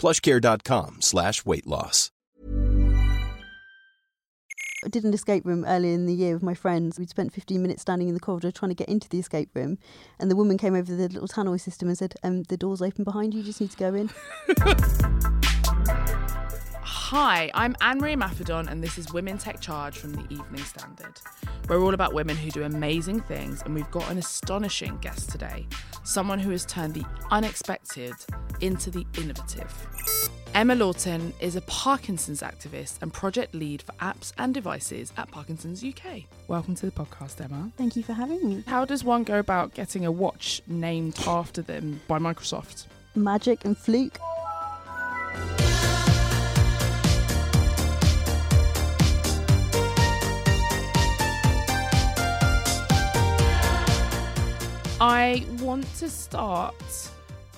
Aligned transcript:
plushcare.com 0.00 1.02
slash 1.02 1.44
weight 1.44 1.66
loss. 1.66 2.10
I 4.82 4.88
did 4.88 5.04
an 5.04 5.12
escape 5.12 5.44
room 5.44 5.66
earlier 5.66 5.92
in 5.92 6.06
the 6.06 6.14
year 6.14 6.32
with 6.32 6.42
my 6.42 6.54
friends. 6.54 6.98
We'd 6.98 7.10
spent 7.10 7.34
15 7.34 7.60
minutes 7.60 7.82
standing 7.82 8.08
in 8.08 8.14
the 8.14 8.20
corridor 8.20 8.50
trying 8.50 8.70
to 8.70 8.74
get 8.74 8.88
into 8.88 9.10
the 9.10 9.18
escape 9.18 9.50
room, 9.54 9.76
and 10.18 10.30
the 10.30 10.36
woman 10.36 10.56
came 10.56 10.74
over 10.74 10.94
the 10.94 11.08
little 11.08 11.28
tannoy 11.28 11.60
system 11.60 11.88
and 11.88 11.98
said, 11.98 12.14
um, 12.22 12.44
"The 12.44 12.56
door's 12.56 12.80
open 12.80 13.04
behind 13.04 13.34
you. 13.34 13.40
You 13.40 13.46
just 13.46 13.60
need 13.60 13.72
to 13.72 13.76
go 13.76 13.94
in." 13.94 14.10
Hi, 17.10 17.50
I'm 17.54 17.74
Anne 17.80 17.98
Marie 17.98 18.14
Maffedon, 18.14 18.70
and 18.70 18.84
this 18.84 18.96
is 18.96 19.12
Women 19.12 19.36
Tech 19.36 19.60
Charge 19.60 19.98
from 19.98 20.12
the 20.12 20.22
Evening 20.32 20.62
Standard. 20.62 21.20
We're 21.68 21.82
all 21.82 21.92
about 21.92 22.14
women 22.14 22.36
who 22.36 22.52
do 22.52 22.62
amazing 22.62 23.18
things, 23.22 23.62
and 23.62 23.74
we've 23.74 23.90
got 23.90 24.08
an 24.12 24.16
astonishing 24.16 24.96
guest 24.98 25.28
today 25.28 25.66
someone 26.04 26.38
who 26.38 26.52
has 26.52 26.64
turned 26.64 26.94
the 26.94 27.04
unexpected 27.32 28.12
into 28.60 28.92
the 28.92 29.04
innovative. 29.18 29.74
Emma 30.54 30.76
Lawton 30.76 31.34
is 31.40 31.56
a 31.56 31.62
Parkinson's 31.62 32.42
activist 32.42 33.02
and 33.02 33.12
project 33.12 33.56
lead 33.56 33.82
for 33.82 33.90
apps 33.94 34.32
and 34.38 34.54
devices 34.54 35.12
at 35.16 35.28
Parkinson's 35.32 35.82
UK. 35.82 36.22
Welcome 36.46 36.76
to 36.76 36.86
the 36.86 36.92
podcast, 36.92 37.44
Emma. 37.44 37.72
Thank 37.76 37.96
you 37.96 38.04
for 38.04 38.12
having 38.12 38.48
me. 38.48 38.62
How 38.68 38.84
does 38.84 39.02
one 39.02 39.24
go 39.24 39.40
about 39.40 39.74
getting 39.74 40.06
a 40.06 40.12
watch 40.12 40.62
named 40.68 41.18
after 41.26 41.60
them 41.60 42.02
by 42.06 42.20
Microsoft? 42.20 42.86
Magic 43.16 43.64
and 43.64 43.76
fluke. 43.76 44.16
I 55.00 55.46
want 55.60 55.86
to 55.96 56.10
start 56.10 56.74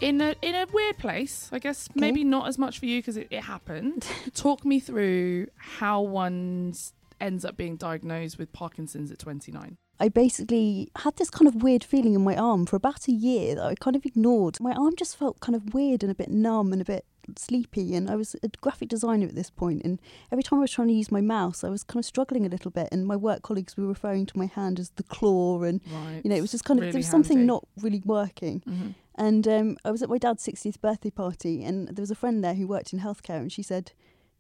in 0.00 0.20
a 0.20 0.36
in 0.42 0.54
a 0.54 0.64
weird 0.72 0.98
place. 0.98 1.48
I 1.50 1.58
guess 1.58 1.88
maybe 1.96 2.22
not 2.22 2.46
as 2.46 2.56
much 2.56 2.78
for 2.78 2.86
you 2.86 3.00
because 3.00 3.16
it, 3.16 3.26
it 3.32 3.42
happened. 3.42 4.06
Talk 4.34 4.64
me 4.64 4.78
through 4.78 5.48
how 5.56 6.02
one 6.02 6.72
ends 7.20 7.44
up 7.44 7.56
being 7.56 7.76
diagnosed 7.76 8.38
with 8.38 8.52
Parkinson's 8.52 9.10
at 9.10 9.18
29. 9.18 9.76
I 9.98 10.08
basically 10.08 10.90
had 10.96 11.16
this 11.16 11.30
kind 11.30 11.48
of 11.48 11.62
weird 11.62 11.82
feeling 11.82 12.14
in 12.14 12.22
my 12.22 12.36
arm 12.36 12.64
for 12.64 12.76
about 12.76 13.08
a 13.08 13.12
year 13.12 13.56
that 13.56 13.64
I 13.64 13.74
kind 13.74 13.96
of 13.96 14.06
ignored. 14.06 14.58
My 14.60 14.72
arm 14.72 14.94
just 14.96 15.16
felt 15.16 15.40
kind 15.40 15.56
of 15.56 15.74
weird 15.74 16.02
and 16.02 16.12
a 16.12 16.14
bit 16.14 16.30
numb 16.30 16.72
and 16.72 16.80
a 16.80 16.84
bit 16.84 17.04
sleepy. 17.36 17.94
And 17.94 18.10
I 18.10 18.16
was 18.16 18.36
a 18.42 18.48
graphic 18.60 18.88
designer 18.88 19.26
at 19.26 19.34
this 19.34 19.50
point, 19.50 19.82
and 19.84 20.00
every 20.30 20.42
time 20.42 20.58
I 20.58 20.62
was 20.62 20.70
trying 20.70 20.88
to 20.88 20.94
use 20.94 21.10
my 21.10 21.20
mouse, 21.20 21.62
I 21.64 21.68
was 21.68 21.82
kind 21.84 21.98
of 22.00 22.04
struggling 22.04 22.44
a 22.46 22.48
little 22.48 22.70
bit. 22.70 22.88
And 22.92 23.06
my 23.06 23.16
work 23.16 23.42
colleagues 23.42 23.76
were 23.76 23.86
referring 23.86 24.26
to 24.26 24.38
my 24.38 24.46
hand 24.46 24.78
as 24.80 24.90
the 24.96 25.02
claw, 25.04 25.62
and 25.62 25.80
Right. 25.92 26.20
you 26.24 26.30
know, 26.30 26.36
it 26.36 26.40
was 26.40 26.50
just 26.50 26.64
kind 26.64 26.78
of 26.78 26.82
Really 26.82 26.92
there 26.92 26.98
was 27.00 27.08
something 27.08 27.38
handy. 27.38 27.46
not 27.46 27.66
really 27.80 28.02
working. 28.04 28.62
Mhm. 28.66 28.94
And 29.14 29.46
um, 29.46 29.76
I 29.84 29.90
was 29.90 30.02
at 30.02 30.08
my 30.08 30.18
dad's 30.18 30.42
60th 30.42 30.80
birthday 30.80 31.10
party, 31.10 31.62
and 31.64 31.88
there 31.88 32.02
was 32.02 32.10
a 32.10 32.14
friend 32.14 32.42
there 32.42 32.54
who 32.54 32.66
worked 32.66 32.92
in 32.92 33.00
healthcare, 33.00 33.38
and 33.40 33.52
she 33.52 33.62
said, 33.62 33.92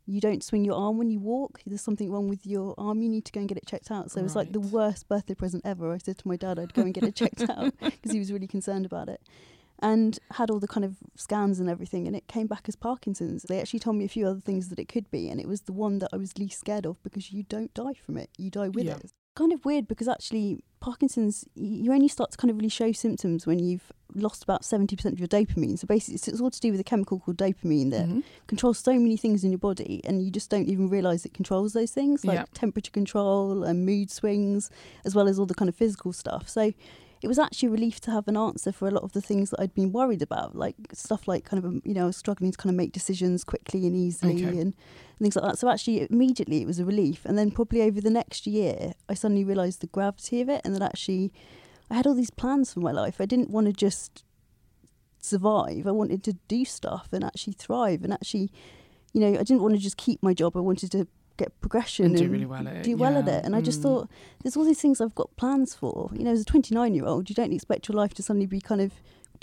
You 0.06 0.20
don't 0.20 0.42
swing 0.42 0.64
your 0.64 0.74
arm 0.74 0.96
when 0.98 1.10
you 1.10 1.20
walk. 1.20 1.60
There's 1.66 1.80
something 1.80 2.10
wrong 2.10 2.26
with 2.28 2.44
your 2.46 2.74
arm. 2.78 3.02
You 3.02 3.08
need 3.08 3.24
to 3.26 3.32
go 3.32 3.38
and 3.40 3.48
get 3.48 3.58
it 3.58 3.66
checked 3.66 3.88
out. 3.90 4.10
So 4.10 4.18
it 4.18 4.24
was 4.24 4.34
like 4.34 4.50
the 4.52 4.58
worst 4.60 5.08
birthday 5.08 5.34
present 5.34 5.62
ever. 5.64 5.92
I 5.92 5.98
said 5.98 6.18
to 6.18 6.26
my 6.26 6.34
dad 6.36 6.58
I'd 6.58 6.74
go 6.74 6.82
and 6.82 6.92
get 6.92 7.04
it 7.04 7.14
checked 7.14 7.42
out 7.50 7.72
because 7.80 8.10
he 8.12 8.18
was 8.18 8.32
really 8.32 8.48
concerned 8.48 8.84
about 8.86 9.08
it. 9.08 9.20
And 9.82 10.18
had 10.32 10.48
all 10.50 10.60
the 10.60 10.68
kind 10.68 10.84
of 10.84 10.96
scans 11.16 11.58
and 11.60 11.68
everything, 11.68 12.06
and 12.06 12.14
it 12.14 12.28
came 12.28 12.46
back 12.46 12.64
as 12.68 12.76
Parkinson's. 12.76 13.42
They 13.42 13.60
actually 13.60 13.80
told 13.80 13.96
me 13.96 14.04
a 14.04 14.08
few 14.08 14.26
other 14.26 14.40
things 14.40 14.68
that 14.68 14.78
it 14.78 14.86
could 14.88 15.10
be, 15.10 15.28
and 15.28 15.40
it 15.40 15.48
was 15.48 15.62
the 15.62 15.72
one 15.72 15.98
that 15.98 16.10
I 16.12 16.16
was 16.16 16.38
least 16.38 16.60
scared 16.60 16.86
of 16.86 17.02
because 17.02 17.32
you 17.32 17.42
don't 17.42 17.74
die 17.74 17.94
from 17.94 18.16
it, 18.16 18.30
you 18.38 18.48
die 18.50 18.68
with 18.68 18.84
Yeah. 18.84 18.94
it 18.96 19.10
kind 19.34 19.50
of 19.52 19.64
weird 19.64 19.88
because 19.88 20.08
actually 20.08 20.62
Parkinson's, 20.80 21.46
you 21.54 21.90
only 21.90 22.06
start 22.06 22.30
to 22.32 22.36
kind 22.36 22.50
of 22.50 22.56
really 22.58 22.68
show 22.68 22.92
symptoms 22.92 23.46
when 23.46 23.58
you've 23.58 23.90
lost 24.14 24.42
about 24.44 24.60
70% 24.62 25.06
of 25.14 25.18
your 25.18 25.26
dopamine. 25.28 25.78
So 25.78 25.86
basically 25.86 26.16
it's, 26.16 26.38
all 26.38 26.50
to 26.50 26.60
do 26.60 26.70
with 26.70 26.78
a 26.80 26.84
chemical 26.84 27.18
called 27.18 27.38
dopamine 27.38 27.90
that 27.92 28.06
Mhm. 28.10 28.24
controls 28.46 28.78
so 28.78 28.92
many 28.92 29.16
things 29.16 29.42
in 29.42 29.50
your 29.50 29.58
body 29.58 30.02
and 30.04 30.22
you 30.22 30.30
just 30.30 30.50
don't 30.50 30.68
even 30.68 30.90
realize 30.90 31.24
it 31.24 31.32
controls 31.32 31.72
those 31.72 31.92
things 31.92 32.26
like 32.26 32.40
Yeah. 32.40 32.44
temperature 32.52 32.90
control 32.90 33.64
and 33.64 33.86
mood 33.86 34.10
swings 34.10 34.68
as 35.06 35.14
well 35.14 35.26
as 35.26 35.38
all 35.38 35.46
the 35.46 35.54
kind 35.54 35.70
of 35.70 35.74
physical 35.74 36.12
stuff. 36.12 36.46
So 36.46 36.74
it 37.22 37.28
was 37.28 37.38
actually 37.38 37.68
a 37.68 37.70
relief 37.70 38.00
to 38.00 38.10
have 38.10 38.26
an 38.26 38.36
answer 38.36 38.72
for 38.72 38.88
a 38.88 38.90
lot 38.90 39.04
of 39.04 39.12
the 39.12 39.20
things 39.20 39.50
that 39.50 39.60
I'd 39.60 39.74
been 39.74 39.92
worried 39.92 40.22
about, 40.22 40.56
like 40.56 40.74
stuff 40.92 41.28
like 41.28 41.44
kind 41.44 41.62
of, 41.62 41.64
um, 41.64 41.80
you 41.84 41.94
know, 41.94 42.10
struggling 42.10 42.50
to 42.50 42.58
kind 42.58 42.70
of 42.70 42.76
make 42.76 42.90
decisions 42.92 43.44
quickly 43.44 43.86
and 43.86 43.94
easily 43.94 44.44
Okay. 44.44 44.58
and 44.58 44.74
things 45.20 45.36
like 45.36 45.44
that. 45.44 45.58
So 45.58 45.68
actually, 45.68 46.06
immediately 46.10 46.62
it 46.62 46.66
was 46.66 46.80
a 46.80 46.84
relief. 46.84 47.24
And 47.24 47.38
then 47.38 47.52
probably 47.52 47.80
over 47.82 48.00
the 48.00 48.10
next 48.10 48.46
year, 48.46 48.94
I 49.08 49.14
suddenly 49.14 49.44
realised 49.44 49.80
the 49.82 49.86
gravity 49.86 50.40
of 50.40 50.48
it 50.48 50.62
and 50.64 50.74
that 50.74 50.82
actually 50.82 51.32
I 51.90 51.94
had 51.94 52.06
all 52.06 52.14
these 52.14 52.30
plans 52.30 52.72
for 52.72 52.80
my 52.80 52.92
life. 52.92 53.20
I 53.20 53.26
didn't 53.26 53.50
want 53.50 53.68
to 53.68 53.72
just 53.72 54.24
survive. 55.20 55.86
I 55.86 55.92
wanted 55.92 56.22
to 56.24 56.32
do 56.48 56.64
stuff 56.64 57.08
and 57.12 57.22
actually 57.22 57.52
thrive 57.52 58.02
and 58.02 58.12
actually, 58.12 58.50
you 59.12 59.20
know, 59.20 59.38
I 59.38 59.44
didn't 59.44 59.62
want 59.62 59.74
to 59.74 59.80
just 59.80 59.96
keep 59.96 60.22
my 60.22 60.34
job. 60.34 60.56
I 60.56 60.60
wanted 60.60 60.90
to 60.92 61.06
get 61.36 61.58
progression 61.60 62.06
And 62.06 62.16
do 62.16 62.28
really 62.28 62.46
well 62.46 62.66
at 62.68 62.74
it, 62.76 62.82
do 62.84 62.96
well 62.96 63.16
at 63.16 63.26
it. 63.28 63.44
And 63.44 63.54
I 63.56 63.60
just 63.60 63.80
Mm. 63.80 63.82
thought, 63.82 64.10
there's 64.42 64.56
all 64.56 64.64
these 64.64 64.80
things 64.80 65.00
I've 65.00 65.14
got 65.14 65.34
plans 65.36 65.74
for. 65.74 66.10
You 66.14 66.24
know, 66.24 66.30
as 66.32 66.40
a 66.42 66.44
29 66.44 66.94
year 66.94 67.04
old, 67.06 67.28
you 67.30 67.34
don't 67.34 67.52
expect 67.52 67.88
your 67.88 67.96
life 67.96 68.14
to 68.14 68.22
suddenly 68.22 68.46
be 68.46 68.60
kind 68.60 68.80
of 68.80 68.92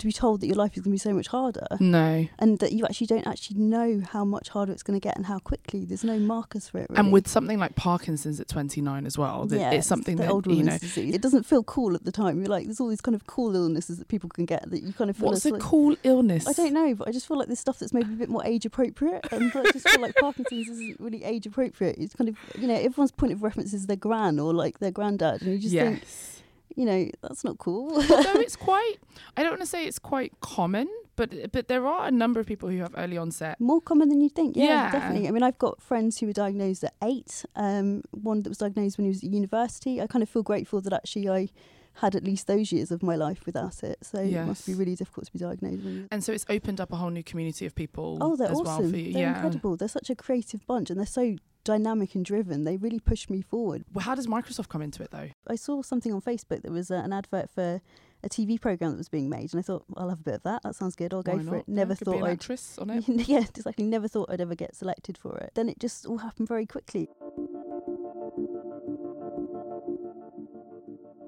to 0.00 0.06
be 0.06 0.12
told 0.12 0.40
that 0.40 0.46
your 0.46 0.56
life 0.56 0.72
is 0.76 0.82
going 0.82 0.90
to 0.92 0.94
be 0.94 0.98
so 0.98 1.12
much 1.14 1.28
harder 1.28 1.66
No. 1.78 2.26
and 2.38 2.58
that 2.58 2.72
you 2.72 2.84
actually 2.84 3.06
don't 3.06 3.26
actually 3.26 3.58
know 3.58 4.02
how 4.10 4.24
much 4.24 4.48
harder 4.48 4.72
it's 4.72 4.82
going 4.82 4.98
to 4.98 5.02
get 5.02 5.16
and 5.16 5.26
how 5.26 5.38
quickly. 5.38 5.84
There's 5.84 6.04
no 6.04 6.18
markers 6.18 6.68
for 6.68 6.78
it. 6.78 6.86
Really. 6.90 6.98
And 7.00 7.12
with 7.12 7.28
something 7.28 7.58
like 7.58 7.76
Parkinson's 7.76 8.40
at 8.40 8.48
29 8.48 9.06
as 9.06 9.16
well, 9.16 9.46
Yeah, 9.50 9.70
it's 9.70 9.86
something 9.86 10.16
that, 10.16 10.30
old 10.30 10.46
you 10.46 10.62
know, 10.62 10.78
disease. 10.78 11.14
It 11.14 11.22
doesn't 11.22 11.44
feel 11.44 11.62
cool 11.62 11.94
at 11.94 12.04
the 12.04 12.12
time. 12.12 12.38
You're 12.38 12.48
like, 12.48 12.64
there's 12.66 12.80
all 12.80 12.88
these 12.88 13.00
kind 13.00 13.14
of 13.14 13.26
cool 13.26 13.54
illnesses 13.54 13.98
that 13.98 14.08
people 14.08 14.28
can 14.28 14.44
get 14.44 14.68
that 14.70 14.82
you 14.82 14.92
kind 14.92 15.10
of 15.10 15.16
feel. 15.16 15.26
what's 15.28 15.44
a 15.46 15.50
like- 15.50 15.60
cool 15.60 15.96
illness? 16.02 16.46
I 16.48 16.52
don't 16.52 16.72
know, 16.72 16.94
but 16.94 17.08
I 17.08 17.12
just 17.12 17.26
feel 17.28 17.36
like 17.38 17.46
there's 17.48 17.60
stuff 17.60 17.78
that's 17.78 17.92
maybe 17.92 18.12
a 18.12 18.16
bit 18.16 18.28
more 18.28 18.44
age 18.44 18.66
appropriate, 18.66 19.26
and 19.32 19.52
I 19.54 19.62
just 19.72 19.88
feel 19.88 20.00
like 20.00 20.14
Parkinson's 20.16 20.68
isn't 20.68 21.00
really 21.00 21.22
age 21.24 21.46
appropriate. 21.46 21.96
It's 21.98 22.14
kind 22.14 22.28
of 22.28 22.36
you 22.58 22.66
know 22.66 22.74
everyone's 22.74 23.12
point 23.12 23.32
of 23.32 23.42
reference 23.42 23.72
is 23.74 23.86
their 23.86 23.96
gran 23.96 24.38
or 24.38 24.52
like 24.54 24.78
their 24.78 24.90
granddad, 24.90 25.42
and 25.42 25.52
you 25.52 25.58
just 25.58 25.74
think 25.74 26.00
Yes. 26.00 26.39
You 26.80 26.86
know 26.86 27.10
that's 27.20 27.44
not 27.44 27.58
cool. 27.58 27.92
Although 27.96 28.40
it's 28.46 28.56
quite, 28.56 28.96
I 29.36 29.42
don't 29.42 29.52
want 29.52 29.60
to 29.60 29.66
say 29.74 29.84
it's 29.84 29.98
quite 29.98 30.32
common, 30.40 30.88
But 31.14 31.52
but 31.52 31.68
there 31.68 31.86
are 31.86 32.06
a 32.08 32.10
number 32.10 32.40
of 32.40 32.46
people 32.46 32.70
who 32.70 32.78
have 32.78 32.94
early 32.96 33.18
onset. 33.18 33.60
More 33.60 33.82
common 33.90 34.08
than 34.08 34.18
you'd 34.22 34.34
think. 34.34 34.56
Yeah, 34.56 34.64
Yeah. 34.64 34.92
definitely. 34.92 35.28
I 35.28 35.30
mean, 35.30 35.42
I've 35.42 35.58
got 35.58 35.82
friends 35.82 36.18
who 36.18 36.26
were 36.26 36.32
diagnosed 36.44 36.82
at 36.84 36.94
eight. 37.02 37.44
Um, 37.54 38.02
one 38.12 38.42
that 38.42 38.48
was 38.48 38.58
diagnosed 38.64 38.96
when 38.96 39.04
he 39.04 39.10
was 39.10 39.22
at 39.22 39.30
university. 39.30 40.00
I 40.00 40.06
kind 40.06 40.22
of 40.22 40.28
feel 40.30 40.42
grateful 40.42 40.80
that 40.80 40.94
actually 40.94 41.28
I 41.28 41.48
had 41.94 42.14
at 42.14 42.24
least 42.24 42.46
those 42.46 42.72
years 42.72 42.90
of 42.90 43.02
my 43.02 43.16
life 43.16 43.44
without 43.44 43.82
it. 43.82 43.98
So 44.02 44.18
it 44.20 44.46
must 44.46 44.64
be 44.64 44.74
really 44.74 44.94
difficult 44.94 45.26
to 45.26 45.32
be 45.32 45.38
diagnosed. 45.38 45.82
You 45.82 46.08
And 46.10 46.24
so 46.24 46.32
it's 46.32 46.46
opened 46.48 46.80
up 46.80 46.92
a 46.92 46.96
whole 46.96 47.10
new 47.10 47.22
community 47.22 47.66
of 47.66 47.74
people 47.74 48.16
oh, 48.22 48.36
they're 48.36 48.50
as 48.50 48.58
awesome. 48.60 48.82
well 48.84 48.90
for 48.90 48.96
you. 48.96 49.12
They're 49.12 49.22
yeah. 49.22 49.34
incredible. 49.34 49.76
They're 49.76 49.88
such 49.88 50.08
a 50.08 50.14
creative 50.14 50.66
bunch, 50.66 50.88
and 50.88 50.98
they're 50.98 51.06
so 51.22 51.36
dynamic 51.64 52.14
and 52.14 52.24
driven. 52.24 52.64
They 52.64 52.76
really 52.76 53.00
pushed 53.00 53.30
me 53.30 53.42
forward. 53.42 53.84
Well, 53.92 54.04
how 54.04 54.14
does 54.14 54.26
Microsoft 54.26 54.68
come 54.68 54.82
into 54.82 55.02
it 55.02 55.10
though? 55.10 55.28
I 55.46 55.56
saw 55.56 55.82
something 55.82 56.12
on 56.12 56.20
Facebook 56.22 56.62
that 56.62 56.70
was 56.72 56.90
uh, 56.90 56.94
an 56.96 57.12
advert 57.12 57.50
for 57.50 57.80
a 58.22 58.28
TV 58.28 58.60
program 58.60 58.90
that 58.92 58.98
was 58.98 59.08
being 59.08 59.30
made, 59.30 59.52
and 59.52 59.58
I 59.58 59.62
thought 59.62 59.84
I'll 59.96 60.10
have 60.10 60.20
a 60.20 60.24
bit 60.24 60.34
of 60.34 60.42
that. 60.42 60.62
That 60.62 60.74
sounds 60.74 60.94
good. 60.94 61.14
I'll 61.14 61.22
go 61.22 61.32
Why 61.32 61.38
for 61.38 61.44
not? 61.52 61.56
it. 61.60 61.68
Never 61.68 61.92
Yeah, 61.92 62.04
thought 62.04 62.22
I'd 62.24 62.32
actress 62.32 62.78
on 62.78 62.90
it. 62.90 63.04
yeah, 63.28 63.38
exactly. 63.40 63.84
Never 63.86 64.08
thought 64.08 64.30
I'd 64.30 64.40
ever 64.40 64.54
get 64.54 64.74
selected 64.76 65.16
for 65.16 65.36
it. 65.38 65.52
Then 65.54 65.68
it 65.68 65.78
just 65.78 66.06
all 66.06 66.18
happened 66.18 66.48
very 66.48 66.66
quickly. 66.66 67.08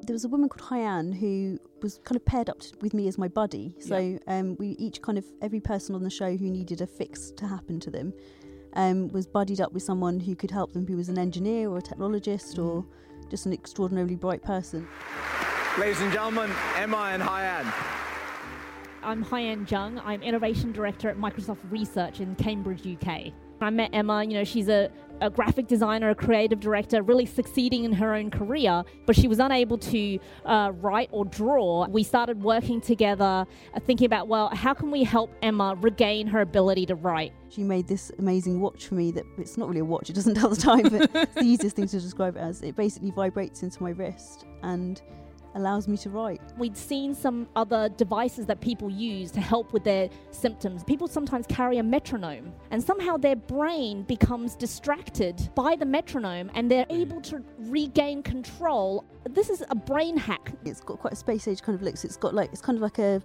There 0.04 0.14
was 0.14 0.24
a 0.24 0.28
woman 0.28 0.48
called 0.48 0.68
Haiyan 0.68 1.16
who 1.16 1.58
was 1.80 2.00
kind 2.04 2.16
of 2.16 2.24
paired 2.24 2.50
up 2.50 2.60
with 2.80 2.92
me 2.92 3.06
as 3.06 3.16
my 3.18 3.28
buddy. 3.28 3.76
So 3.78 4.18
um, 4.26 4.56
we 4.58 4.70
each 4.70 5.00
kind 5.00 5.16
of, 5.16 5.24
every 5.40 5.60
person 5.60 5.94
on 5.94 6.02
the 6.02 6.10
show 6.10 6.36
who 6.36 6.50
needed 6.50 6.80
a 6.80 6.86
fix 6.88 7.30
to 7.36 7.46
happen 7.46 7.78
to 7.80 7.90
them 7.90 8.12
um, 8.74 9.08
was 9.08 9.26
buddied 9.26 9.60
up 9.60 9.72
with 9.72 9.82
someone 9.82 10.20
who 10.20 10.34
could 10.34 10.50
help 10.50 10.72
them 10.72 10.86
who 10.86 10.96
was 10.96 11.08
an 11.08 11.18
engineer 11.18 11.68
or 11.68 11.78
a 11.78 11.82
technologist 11.82 12.62
or 12.62 12.84
just 13.30 13.46
an 13.46 13.52
extraordinarily 13.52 14.16
bright 14.16 14.42
person. 14.42 14.86
Ladies 15.78 16.00
and 16.00 16.12
gentlemen, 16.12 16.50
Emma 16.76 17.10
and 17.12 17.22
Haiyan. 17.22 17.72
I'm 19.02 19.24
Haiyan 19.24 19.66
Zhang. 19.66 20.00
I'm 20.04 20.22
Innovation 20.22 20.70
Director 20.70 21.08
at 21.08 21.16
Microsoft 21.16 21.58
Research 21.70 22.20
in 22.20 22.34
Cambridge, 22.36 22.86
UK. 22.86 23.32
I 23.62 23.70
met 23.70 23.90
Emma, 23.92 24.24
you 24.24 24.34
know, 24.34 24.44
she's 24.44 24.68
a, 24.68 24.90
a 25.20 25.30
graphic 25.30 25.68
designer, 25.68 26.10
a 26.10 26.14
creative 26.14 26.60
director, 26.60 27.02
really 27.02 27.26
succeeding 27.26 27.84
in 27.84 27.92
her 27.92 28.14
own 28.14 28.30
career, 28.30 28.82
but 29.06 29.14
she 29.14 29.28
was 29.28 29.38
unable 29.38 29.78
to 29.78 30.18
uh, 30.44 30.72
write 30.74 31.08
or 31.12 31.24
draw. 31.24 31.86
We 31.86 32.02
started 32.02 32.42
working 32.42 32.80
together, 32.80 33.46
uh, 33.74 33.80
thinking 33.80 34.06
about, 34.06 34.28
well, 34.28 34.48
how 34.52 34.74
can 34.74 34.90
we 34.90 35.04
help 35.04 35.32
Emma 35.42 35.76
regain 35.80 36.26
her 36.26 36.40
ability 36.40 36.86
to 36.86 36.96
write? 36.96 37.32
She 37.50 37.62
made 37.62 37.86
this 37.86 38.10
amazing 38.18 38.60
watch 38.60 38.86
for 38.86 38.94
me 38.94 39.12
that 39.12 39.24
it's 39.38 39.56
not 39.56 39.68
really 39.68 39.80
a 39.80 39.84
watch, 39.84 40.10
it 40.10 40.14
doesn't 40.14 40.34
tell 40.34 40.50
the 40.50 40.56
time, 40.56 40.88
but 40.88 41.10
it's 41.14 41.34
the 41.34 41.42
easiest 41.42 41.76
thing 41.76 41.86
to 41.86 42.00
describe 42.00 42.36
it 42.36 42.40
as. 42.40 42.62
It 42.62 42.76
basically 42.76 43.12
vibrates 43.12 43.62
into 43.62 43.82
my 43.82 43.90
wrist 43.90 44.46
and 44.62 45.00
allows 45.54 45.88
me 45.88 45.96
to 45.98 46.10
write. 46.10 46.40
We'd 46.56 46.76
seen 46.76 47.14
some 47.14 47.48
other 47.56 47.88
devices 47.90 48.46
that 48.46 48.60
people 48.60 48.90
use 48.90 49.30
to 49.32 49.40
help 49.40 49.72
with 49.72 49.84
their 49.84 50.08
symptoms. 50.30 50.84
People 50.84 51.08
sometimes 51.08 51.46
carry 51.46 51.78
a 51.78 51.82
metronome, 51.82 52.52
and 52.70 52.82
somehow 52.82 53.16
their 53.16 53.36
brain 53.36 54.02
becomes 54.02 54.54
distracted 54.56 55.50
by 55.54 55.76
the 55.76 55.86
metronome 55.86 56.50
and 56.54 56.70
they're 56.70 56.86
able 56.90 57.20
to 57.22 57.42
regain 57.58 58.22
control. 58.22 59.04
This 59.28 59.50
is 59.50 59.62
a 59.70 59.74
brain 59.74 60.16
hack. 60.16 60.52
It's 60.64 60.80
got 60.80 60.98
quite 60.98 61.12
a 61.12 61.16
space 61.16 61.48
age 61.48 61.62
kind 61.62 61.76
of 61.76 61.82
looks. 61.82 62.04
It's 62.04 62.16
got 62.16 62.34
like 62.34 62.50
it's 62.52 62.62
kind 62.62 62.76
of 62.76 62.82
like 62.82 62.98
a 62.98 63.22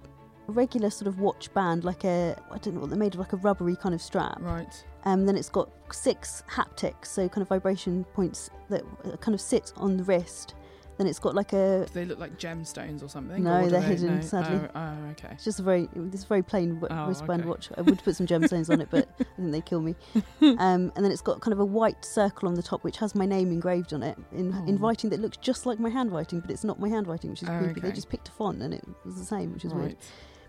regular 0.48 0.90
sort 0.90 1.08
of 1.08 1.20
watch 1.20 1.54
band, 1.54 1.84
like 1.84 2.04
a 2.04 2.36
I 2.52 2.58
don't 2.58 2.76
know 2.76 2.82
what 2.82 2.90
they're 2.90 3.00
made 3.00 3.14
of, 3.14 3.20
like 3.20 3.34
a 3.34 3.38
rubbery 3.38 3.76
kind 3.76 3.94
of 3.94 4.02
strap. 4.02 4.38
Right. 4.40 4.86
Um, 5.04 5.26
then 5.26 5.38
it's 5.38 5.50
got 5.50 5.70
six 5.92 6.44
haptics, 6.50 7.06
so 7.08 7.30
kind 7.30 7.42
of 7.42 7.48
vibration 7.48 8.04
points 8.14 8.50
that 8.70 8.84
uh, 9.06 9.16
kind 9.18 9.34
of 9.34 9.42
sit 9.42 9.72
on 9.78 9.98
the 9.98 10.04
wrist. 10.04 10.56
Then 10.98 11.06
it's 11.08 11.20
got 11.20 11.36
like 11.36 11.54
a 11.54 11.86
Do 11.86 11.94
they 11.94 12.06
look 12.06 12.18
like 12.18 12.40
gemstones 12.40 13.04
or 13.04 13.08
something? 13.08 13.44
No, 13.44 13.62
or 13.62 13.70
they're 13.70 13.82
they- 13.82 13.88
hidden, 13.88 14.22
sadly. 14.24 14.68
Oh, 14.74 14.80
oh, 14.80 15.10
okay. 15.12 15.30
It's 15.34 15.44
just 15.44 15.60
a 15.60 15.64
very, 15.64 15.88
this 15.94 16.24
very 16.24 16.42
plain 16.42 16.80
w- 16.80 16.88
Oh, 16.90 17.08
wristband 17.08 17.42
okay. 17.42 17.50
watch. 17.50 17.70
I 17.78 17.82
would 17.82 18.04
put 18.04 18.16
some 18.16 18.26
gemstones 18.26 18.70
on 18.72 18.82
it, 18.82 18.88
but 18.90 19.08
I 19.20 19.24
think 19.36 19.52
they 19.52 19.62
kill 19.62 19.82
me. 19.82 19.96
Um, 20.42 20.92
and 20.96 21.04
then 21.06 21.12
it's 21.12 21.22
got 21.22 21.40
kind 21.42 21.54
of 21.54 21.60
a 21.60 21.66
white 21.66 22.04
circle 22.04 22.48
on 22.50 22.56
the 22.56 22.64
top, 22.64 22.84
which 22.84 22.98
has 22.98 23.14
my 23.16 23.26
name 23.26 23.52
engraved 23.52 23.94
on 23.94 24.02
it 24.02 24.18
in, 24.32 24.54
in 24.68 24.76
Oh. 24.76 24.80
writing 24.88 25.10
that 25.12 25.20
looks 25.20 25.38
just 25.38 25.66
like 25.66 25.80
my 25.80 25.90
handwriting, 25.90 26.40
but 26.40 26.50
it's 26.52 26.64
not 26.64 26.80
my 26.80 26.90
handwriting, 26.90 27.30
which 27.30 27.44
is 27.44 27.50
creepy. 27.50 27.80
They 27.82 27.92
just 27.92 28.10
picked 28.10 28.30
a 28.30 28.32
font 28.32 28.62
and 28.62 28.74
it 28.74 28.84
was 29.06 29.16
the 29.18 29.26
same, 29.26 29.54
which 29.54 29.66
is 29.66 29.74
right. 29.74 29.82
weird. 29.84 29.98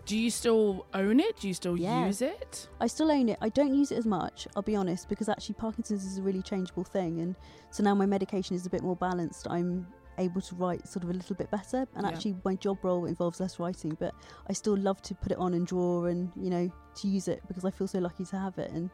Do 0.05 0.17
you 0.17 0.31
still 0.31 0.87
own 0.95 1.19
it? 1.19 1.37
Do 1.39 1.47
you 1.47 1.53
still 1.53 1.77
Yeah. 1.77 2.07
use 2.07 2.21
it? 2.23 2.67
I 2.81 2.87
still 2.87 3.11
own 3.11 3.29
it. 3.29 3.37
I 3.41 3.49
don't 3.49 3.75
use 3.75 3.91
it 3.91 3.97
as 3.99 4.05
much, 4.07 4.47
I'll 4.55 4.63
be 4.63 4.75
honest, 4.75 5.07
because 5.09 5.29
actually 5.29 5.53
Parkinson's 5.55 6.03
is 6.03 6.17
a 6.17 6.23
really 6.23 6.41
changeable 6.41 6.83
thing. 6.83 7.19
And 7.19 7.35
so 7.69 7.83
now 7.83 7.93
my 7.93 8.07
medication 8.07 8.55
is 8.55 8.65
a 8.65 8.69
bit 8.71 8.81
more 8.81 8.95
balanced. 8.95 9.45
I'm 9.49 9.85
able 10.19 10.41
to 10.41 10.55
write 10.55 10.87
sort 10.87 11.03
of 11.03 11.09
a 11.09 11.13
little 11.13 11.35
bit 11.35 11.49
better. 11.51 11.87
And 11.95 12.05
Yeah. 12.05 12.09
actually, 12.09 12.35
my 12.45 12.55
job 12.55 12.77
role 12.83 13.05
involves 13.05 13.39
less 13.39 13.59
writing, 13.59 13.95
but 13.99 14.13
I 14.47 14.53
still 14.53 14.77
love 14.77 15.01
to 15.03 15.15
put 15.15 15.31
it 15.31 15.37
on 15.37 15.53
and 15.53 15.65
draw 15.65 16.05
and, 16.05 16.31
you 16.35 16.49
know, 16.49 16.69
to 16.95 17.07
use 17.07 17.27
it 17.27 17.41
because 17.47 17.65
I 17.65 17.71
feel 17.71 17.87
so 17.87 17.99
lucky 17.99 18.25
to 18.25 18.37
have 18.37 18.57
it. 18.57 18.71
And 18.71 18.89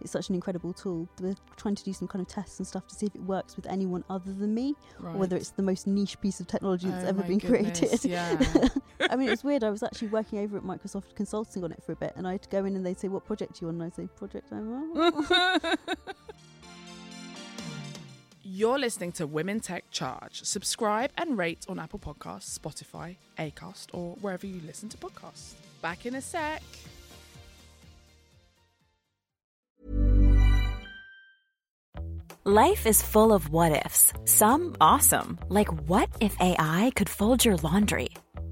it's 0.00 0.10
such 0.10 0.28
an 0.28 0.34
incredible 0.34 0.72
tool. 0.72 1.08
We're 1.20 1.36
trying 1.56 1.76
to 1.76 1.84
do 1.84 1.92
some 1.92 2.08
kind 2.08 2.20
of 2.20 2.26
tests 2.28 2.58
and 2.58 2.66
stuff 2.66 2.86
to 2.88 2.94
see 2.96 3.06
if 3.06 3.14
it 3.14 3.22
works 3.22 3.54
with 3.56 3.66
anyone 3.68 4.02
other 4.10 4.32
than 4.32 4.52
me 4.52 4.74
Right. 4.98 5.14
or 5.14 5.18
whether 5.20 5.36
it's 5.36 5.50
the 5.50 5.62
most 5.62 5.86
niche 5.86 6.20
piece 6.20 6.40
of 6.40 6.48
technology 6.48 6.88
that's 6.90 7.04
Oh 7.04 7.08
ever 7.08 7.22
been 7.22 7.38
goodness, 7.38 7.78
created. 7.78 8.04
Yeah. 8.10 8.68
I 9.10 9.14
mean, 9.16 9.28
it's 9.30 9.44
weird. 9.44 9.62
I 9.62 9.70
was 9.70 9.82
actually 9.84 10.08
working 10.08 10.40
over 10.40 10.56
at 10.56 10.64
Microsoft 10.64 11.14
Consulting 11.14 11.62
on 11.62 11.70
it 11.72 11.82
for 11.84 11.92
a 11.92 11.96
bit, 11.96 12.12
and 12.16 12.26
I'd 12.26 12.48
go 12.50 12.64
in 12.64 12.74
and 12.74 12.84
they'd 12.84 12.98
say, 12.98 13.06
"What 13.08 13.24
project 13.24 13.52
are 13.62 13.66
you 13.66 13.68
on?" 13.68 13.74
And 13.74 13.84
I'd 13.84 13.94
say, 13.94 14.08
"Project 14.16 14.50
I'm 14.52 14.72
on." 14.72 15.76
You're 18.56 18.78
listening 18.78 19.10
to 19.14 19.26
Women 19.26 19.58
Tech 19.58 19.82
Charge. 19.90 20.44
Subscribe 20.44 21.10
and 21.18 21.36
rate 21.36 21.66
on 21.68 21.80
Apple 21.80 21.98
Podcasts, 21.98 22.56
Spotify, 22.56 23.16
Acast, 23.36 23.86
or 23.92 24.14
wherever 24.20 24.46
you 24.46 24.60
listen 24.64 24.88
to 24.90 24.96
podcasts. 24.96 25.54
Back 25.82 26.06
in 26.06 26.14
a 26.14 26.20
sec. 26.20 26.62
Life 32.44 32.86
is 32.86 33.02
full 33.02 33.32
of 33.32 33.50
what 33.50 33.72
ifs. 33.84 34.12
Some 34.24 34.76
awesome, 34.80 35.40
like 35.48 35.88
what 35.88 36.08
if 36.20 36.40
AI 36.40 36.92
could 36.94 37.08
fold 37.08 37.44
your 37.44 37.56
laundry? 37.56 38.10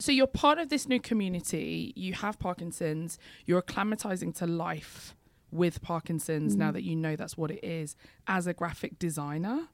So 0.00 0.12
you're 0.12 0.26
part 0.26 0.58
of 0.58 0.70
this 0.70 0.88
new 0.88 0.98
community. 0.98 1.92
You 1.94 2.14
have 2.14 2.38
Parkinson's. 2.38 3.18
You're 3.44 3.60
acclimatizing 3.60 4.34
to 4.38 4.46
life 4.46 5.14
with 5.52 5.82
Parkinson's 5.82 6.56
now 6.56 6.66
mm-hmm. 6.66 6.74
that 6.74 6.82
you 6.84 6.96
know 6.96 7.16
that's 7.16 7.36
what 7.36 7.50
it 7.50 7.62
is 7.62 7.96
as 8.26 8.46
a 8.46 8.54
graphic 8.54 8.98
designer. 8.98 9.68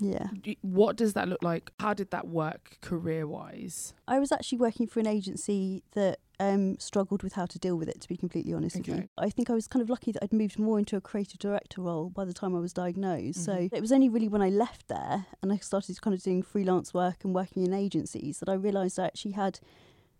Yeah. 0.00 0.28
What 0.62 0.96
does 0.96 1.12
that 1.14 1.28
look 1.28 1.42
like? 1.42 1.70
How 1.80 1.94
did 1.94 2.10
that 2.10 2.26
work 2.28 2.78
career 2.80 3.26
wise? 3.26 3.94
I 4.08 4.18
was 4.18 4.32
actually 4.32 4.58
working 4.58 4.86
for 4.86 5.00
an 5.00 5.06
agency 5.06 5.82
that 5.92 6.18
um, 6.40 6.78
struggled 6.80 7.22
with 7.22 7.34
how 7.34 7.46
to 7.46 7.58
deal 7.58 7.76
with 7.76 7.88
it, 7.88 8.00
to 8.00 8.08
be 8.08 8.16
completely 8.16 8.52
honest 8.52 8.76
with 8.76 8.88
Okay. 8.88 8.98
you. 9.02 9.08
I 9.16 9.30
think 9.30 9.50
I 9.50 9.54
was 9.54 9.68
kind 9.68 9.82
of 9.82 9.88
lucky 9.88 10.10
that 10.12 10.22
I'd 10.22 10.32
moved 10.32 10.58
more 10.58 10.78
into 10.78 10.96
a 10.96 11.00
creative 11.00 11.38
director 11.38 11.80
role 11.80 12.10
by 12.10 12.24
the 12.24 12.32
time 12.32 12.56
I 12.56 12.58
was 12.58 12.72
diagnosed. 12.72 13.44
So 13.44 13.52
Mhm. 13.52 13.72
it 13.72 13.80
was 13.80 13.92
only 13.92 14.08
really 14.08 14.28
when 14.28 14.42
I 14.42 14.48
left 14.50 14.88
there 14.88 15.26
and 15.42 15.52
I 15.52 15.58
started 15.58 16.00
kind 16.00 16.12
of 16.14 16.22
doing 16.22 16.42
freelance 16.42 16.92
work 16.92 17.24
and 17.24 17.34
working 17.34 17.64
in 17.64 17.72
agencies 17.72 18.40
that 18.40 18.48
I 18.48 18.54
realised 18.54 18.98
I 18.98 19.06
actually 19.06 19.32
had 19.32 19.60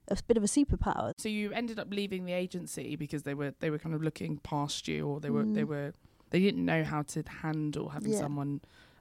a 0.06 0.16
bit 0.26 0.36
of 0.36 0.44
a 0.44 0.46
superpower. 0.46 1.12
So 1.18 1.28
you 1.28 1.50
ended 1.52 1.78
up 1.78 1.88
leaving 1.90 2.26
the 2.26 2.32
agency 2.32 2.94
because 2.94 3.24
they 3.24 3.34
were 3.34 3.54
they 3.60 3.70
were 3.70 3.78
kind 3.78 3.94
of 3.94 4.02
looking 4.02 4.38
past 4.38 4.86
you, 4.86 5.06
or 5.08 5.18
they 5.18 5.30
were 5.30 5.44
they 5.44 5.62
Mm. 5.64 5.68
were 5.68 5.92
they 6.30 6.40
didn't 6.40 6.64
know 6.64 6.84
how 6.84 7.02
to 7.02 7.22
handle 7.42 7.88
having 7.90 8.12
Yeah. 8.12 8.18
someone 8.18 8.60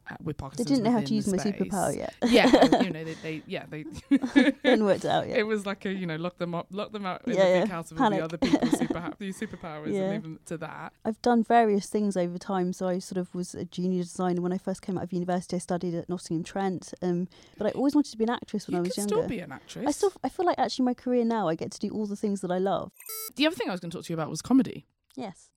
uh, 0.09 0.15
with 0.23 0.37
They 0.57 0.63
didn't 0.63 0.83
know 0.83 0.91
how 0.91 1.01
to 1.01 1.13
use 1.13 1.27
my 1.27 1.37
space. 1.37 1.53
superpower 1.53 1.95
yet. 1.95 2.13
yeah, 2.27 2.45
you 2.83 2.89
know, 2.89 3.03
they, 3.03 3.13
they 3.23 3.41
yeah, 3.47 3.65
they 3.69 3.85
Hadn't 4.63 4.83
worked 4.85 5.05
out 5.05 5.27
yet. 5.27 5.37
It 5.43 5.43
was 5.43 5.65
like 5.65 5.85
a 5.85 5.93
you 5.93 6.05
know, 6.05 6.15
lock 6.17 6.37
them 6.37 6.53
up, 6.55 6.67
lock 6.71 6.91
them 6.91 7.05
out 7.05 7.21
in 7.27 7.33
Yeah, 7.35 7.43
the 7.43 7.49
yeah. 7.49 7.61
big 7.61 7.69
house 7.71 7.91
with 7.91 8.01
all 8.01 8.09
the 8.09 8.21
other 8.23 8.37
people's 8.37 8.77
super 8.77 9.13
these 9.19 9.39
superpowers 9.39 9.93
Yeah. 9.93 10.01
and 10.01 10.11
leave 10.13 10.23
them 10.23 10.39
to 10.47 10.57
that. 10.57 10.93
I've 11.05 11.21
done 11.21 11.43
various 11.43 11.87
things 11.87 12.15
over 12.17 12.37
time. 12.37 12.73
So 12.73 12.87
I 12.87 12.99
sort 12.99 13.17
of 13.17 13.33
was 13.33 13.55
a 13.55 13.65
junior 13.65 14.03
designer 14.03 14.41
when 14.41 14.53
I 14.53 14.57
first 14.57 14.81
came 14.81 14.97
out 14.97 15.03
of 15.05 15.13
university. 15.13 15.55
I 15.55 15.59
studied 15.59 15.93
at 15.95 16.09
Nottingham 16.09 16.43
Trent, 16.43 16.93
um, 17.01 17.27
but 17.57 17.67
I 17.67 17.71
always 17.71 17.95
wanted 17.95 18.11
to 18.11 18.17
be 18.17 18.23
an 18.25 18.29
actress 18.29 18.67
when 18.67 18.73
you 18.75 18.79
I 18.79 18.81
was 18.81 18.97
younger. 18.97 19.15
still 19.15 19.27
be 19.27 19.39
an 19.39 19.51
actress. 19.51 19.85
I 19.87 19.91
still, 19.91 20.11
I 20.23 20.29
feel 20.29 20.45
like 20.45 20.59
actually 20.59 20.85
my 20.85 20.93
career 20.93 21.23
now, 21.25 21.47
I 21.47 21.55
get 21.55 21.71
to 21.71 21.79
do 21.79 21.89
all 21.89 22.05
the 22.05 22.15
things 22.15 22.41
that 22.41 22.51
I 22.51 22.57
love. 22.59 22.91
the 23.35 23.47
other 23.47 23.55
thing 23.55 23.69
I 23.69 23.71
was 23.71 23.79
going 23.79 23.91
to 23.91 23.97
talk 23.97 24.05
to 24.05 24.13
you 24.13 24.15
about 24.15 24.29
was 24.29 24.41
comedy. 24.41 24.85
Yes. 25.15 25.49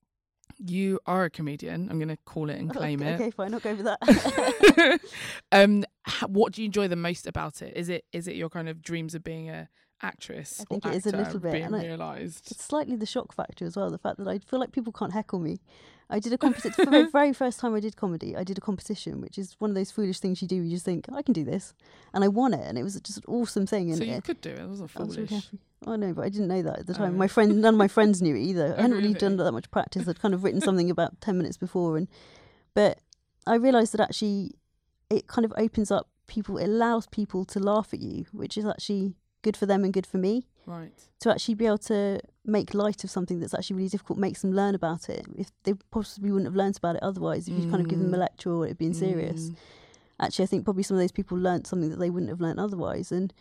You 0.58 0.98
are 1.06 1.24
a 1.24 1.30
comedian. 1.30 1.88
I'm 1.90 1.98
going 1.98 2.08
to 2.08 2.18
call 2.24 2.50
it 2.50 2.58
and 2.58 2.70
claim 2.70 3.02
okay, 3.02 3.12
it. 3.12 3.14
Okay, 3.14 3.30
fine, 3.30 3.52
I'll 3.52 3.60
go 3.60 3.74
with 3.74 3.84
that. 3.84 5.00
um, 5.52 5.84
what 6.26 6.52
do 6.52 6.62
you 6.62 6.66
enjoy 6.66 6.88
the 6.88 6.96
most 6.96 7.26
about 7.26 7.62
it? 7.62 7.76
Is 7.76 7.88
it 7.88 8.04
is 8.12 8.26
it 8.26 8.36
your 8.36 8.48
kind 8.48 8.68
of 8.68 8.82
dreams 8.82 9.14
of 9.14 9.22
being 9.22 9.50
a 9.50 9.68
actress? 10.02 10.60
I 10.60 10.64
think 10.64 10.86
it 10.86 10.94
is 10.94 11.06
a 11.06 11.16
little 11.16 11.40
bit, 11.40 11.52
being 11.52 11.70
realised. 11.70 12.50
it's 12.50 12.64
slightly 12.64 12.96
the 12.96 13.06
shock 13.06 13.34
factor 13.34 13.64
as 13.64 13.76
well. 13.76 13.90
The 13.90 13.98
fact 13.98 14.18
that 14.18 14.28
I 14.28 14.38
feel 14.38 14.60
like 14.60 14.72
people 14.72 14.92
can't 14.92 15.12
heckle 15.12 15.40
me. 15.40 15.60
I 16.08 16.20
did 16.20 16.32
a 16.32 16.38
competition 16.38 16.84
for 16.84 16.90
the 16.90 17.08
very 17.12 17.32
first 17.32 17.58
time 17.58 17.74
I 17.74 17.80
did 17.80 17.96
comedy. 17.96 18.36
I 18.36 18.44
did 18.44 18.58
a 18.58 18.60
competition, 18.60 19.20
which 19.20 19.38
is 19.38 19.56
one 19.58 19.70
of 19.70 19.74
those 19.74 19.90
foolish 19.90 20.20
things 20.20 20.40
you 20.40 20.46
do. 20.48 20.56
You 20.56 20.70
just 20.70 20.84
think 20.84 21.06
I 21.12 21.22
can 21.22 21.32
do 21.32 21.44
this, 21.44 21.74
and 22.14 22.22
I 22.22 22.28
won 22.28 22.54
it, 22.54 22.64
and 22.64 22.78
it 22.78 22.82
was 22.84 22.94
just 23.00 23.18
an 23.18 23.24
awesome 23.26 23.66
thing. 23.66 23.88
And 23.90 23.98
So 23.98 24.04
you 24.04 24.12
it, 24.12 24.24
could 24.24 24.40
do 24.40 24.50
it. 24.50 24.60
It 24.60 24.68
wasn't 24.68 24.90
I 24.96 25.02
was 25.02 25.16
really 25.16 25.26
foolish. 25.28 25.50
I 25.86 25.96
know, 25.96 26.14
but 26.14 26.24
I 26.24 26.28
didn't 26.28 26.48
know 26.48 26.62
that 26.62 26.78
at 26.80 26.86
the 26.86 26.92
Oh, 26.94 26.96
time. 26.96 27.06
really? 27.08 27.18
My 27.18 27.28
friend, 27.28 27.60
none 27.60 27.74
of 27.74 27.78
my 27.78 27.88
friends 27.88 28.22
knew 28.22 28.34
it 28.36 28.40
either. 28.40 28.66
I 28.74 28.78
Oh, 28.78 28.82
hadn't 28.82 28.96
really 28.98 29.14
done 29.14 29.36
that 29.38 29.52
much 29.52 29.70
practice. 29.70 30.06
I'd 30.08 30.20
kind 30.20 30.32
of 30.34 30.44
written 30.44 30.60
something 30.60 30.90
about 30.90 31.20
ten 31.20 31.36
minutes 31.38 31.56
before, 31.56 31.96
and 31.96 32.06
but 32.74 32.98
I 33.46 33.56
realised 33.56 33.92
that 33.92 34.00
actually 34.00 34.52
it 35.10 35.26
kind 35.26 35.44
of 35.44 35.52
opens 35.56 35.90
up 35.90 36.08
people. 36.28 36.56
It 36.58 36.64
allows 36.66 37.06
people 37.08 37.44
to 37.46 37.58
laugh 37.60 37.92
at 37.92 38.00
you, 38.00 38.26
which 38.32 38.56
is 38.56 38.64
actually 38.64 39.14
good 39.42 39.56
for 39.56 39.66
them 39.66 39.84
and 39.84 39.92
good 39.92 40.06
for 40.06 40.18
me. 40.18 40.46
Right. 40.66 40.92
To 41.20 41.30
actually 41.30 41.54
be 41.54 41.66
able 41.66 41.78
to 41.78 42.20
make 42.44 42.74
light 42.74 43.04
of 43.04 43.10
something 43.10 43.38
that's 43.40 43.54
actually 43.54 43.76
really 43.76 43.88
difficult, 43.88 44.18
makes 44.18 44.42
them 44.42 44.52
learn 44.52 44.74
about 44.74 45.08
it. 45.08 45.24
If 45.36 45.50
they 45.62 45.74
possibly 45.90 46.30
wouldn't 46.30 46.46
have 46.48 46.56
learnt 46.56 46.76
about 46.78 46.96
it 46.96 47.02
otherwise, 47.02 47.48
if 47.48 47.56
you'd 47.56 47.70
kind 47.70 47.80
of 47.82 47.88
given 47.88 48.06
them 48.06 48.14
a 48.14 48.16
Mm. 48.18 48.20
lecture 48.20 48.50
or 48.52 48.66
it 48.66 48.76
being 48.78 48.92
serious 48.94 49.50
Mm. 49.50 49.56
actually 50.18 50.42
I 50.44 50.46
think 50.46 50.64
probably 50.64 50.82
some 50.82 50.96
of 50.96 51.02
those 51.02 51.12
people 51.12 51.36
learnt 51.38 51.66
something 51.66 51.90
that 51.90 51.98
they 51.98 52.10
wouldn't 52.10 52.30
have 52.30 52.40
learnt 52.40 52.58
otherwise 52.58 53.12
and 53.12 53.32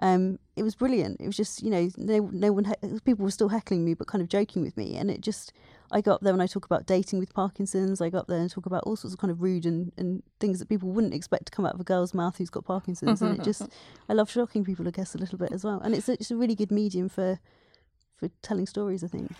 um, 0.00 0.38
it 0.56 0.62
was 0.62 0.74
brilliant 0.76 1.20
it 1.20 1.26
was 1.26 1.36
just 1.36 1.62
you 1.62 1.70
know 1.70 1.88
no, 1.96 2.28
no 2.32 2.52
one 2.52 2.64
he- 2.66 3.00
people 3.00 3.24
were 3.24 3.30
still 3.30 3.48
heckling 3.48 3.82
me 3.84 3.94
but 3.94 4.06
kind 4.06 4.22
of 4.22 4.28
joking 4.28 4.62
with 4.62 4.76
me 4.76 4.94
and 4.96 5.10
it 5.10 5.20
just 5.22 5.52
I 5.90 6.00
go 6.00 6.12
up 6.12 6.20
there 6.20 6.32
and 6.32 6.42
I 6.42 6.46
talk 6.46 6.64
about 6.66 6.86
dating 6.86 7.18
with 7.18 7.32
Parkinson's 7.32 8.00
I 8.00 8.10
go 8.10 8.18
up 8.18 8.26
there 8.26 8.38
and 8.38 8.50
talk 8.50 8.66
about 8.66 8.82
all 8.84 8.94
sorts 8.96 9.14
of 9.14 9.20
kind 9.20 9.30
of 9.30 9.40
rude 9.42 9.64
and, 9.64 9.90
and 9.96 10.22
things 10.38 10.58
that 10.58 10.68
people 10.68 10.90
wouldn't 10.90 11.14
expect 11.14 11.46
to 11.46 11.50
come 11.52 11.64
out 11.64 11.74
of 11.74 11.80
a 11.80 11.84
girl's 11.84 12.12
mouth 12.12 12.36
who's 12.36 12.50
got 12.50 12.64
Parkinson's 12.64 13.22
and 13.22 13.38
it 13.38 13.44
just 13.44 13.62
I 14.08 14.12
love 14.12 14.30
shocking 14.30 14.64
people 14.64 14.86
I 14.86 14.90
guess 14.90 15.14
a 15.14 15.18
little 15.18 15.38
bit 15.38 15.52
as 15.52 15.64
well 15.64 15.80
and 15.80 15.94
it's 15.94 16.08
a, 16.08 16.12
it's 16.12 16.30
a 16.30 16.36
really 16.36 16.54
good 16.54 16.70
medium 16.70 17.08
for 17.08 17.38
for 18.16 18.28
telling 18.42 18.66
stories 18.66 19.02
I 19.02 19.06
think 19.08 19.30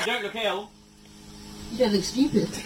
You 0.00 0.06
don't 0.06 0.22
look 0.22 0.36
ill. 0.36 0.70
you 1.72 1.78
don't 1.78 1.92
look 1.92 2.04
stupid 2.04 2.48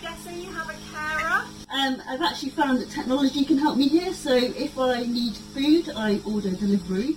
Guessing 0.00 0.38
you 0.42 0.52
have 0.52 0.68
a 0.68 0.74
carer. 0.92 1.44
Um, 1.72 2.02
I've 2.08 2.20
actually 2.22 2.50
found 2.50 2.78
that 2.80 2.90
technology 2.90 3.44
can 3.44 3.56
help 3.58 3.76
me 3.78 3.88
here. 3.88 4.12
So 4.12 4.34
if 4.34 4.78
I 4.78 5.02
need 5.04 5.34
food, 5.34 5.88
I 5.96 6.20
order 6.26 6.50
delivery. 6.50 7.16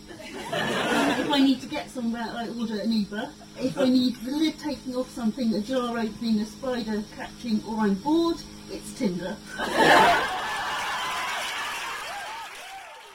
If 1.28 1.34
I 1.34 1.40
need 1.40 1.60
to 1.60 1.68
get 1.68 1.90
somewhere, 1.90 2.26
I 2.26 2.48
order 2.58 2.80
an 2.80 2.90
Uber. 2.90 3.30
If 3.60 3.78
I 3.78 3.90
need 3.90 4.16
the 4.24 4.32
lid 4.32 4.58
taking 4.60 4.96
off 4.96 5.10
something, 5.10 5.54
a 5.56 5.60
jar 5.60 6.00
opening, 6.00 6.40
a 6.40 6.46
spider 6.46 7.04
catching, 7.18 7.62
or 7.68 7.80
I'm 7.80 7.96
bored, 7.96 8.38
it's 8.72 8.94
Tinder. 8.94 9.36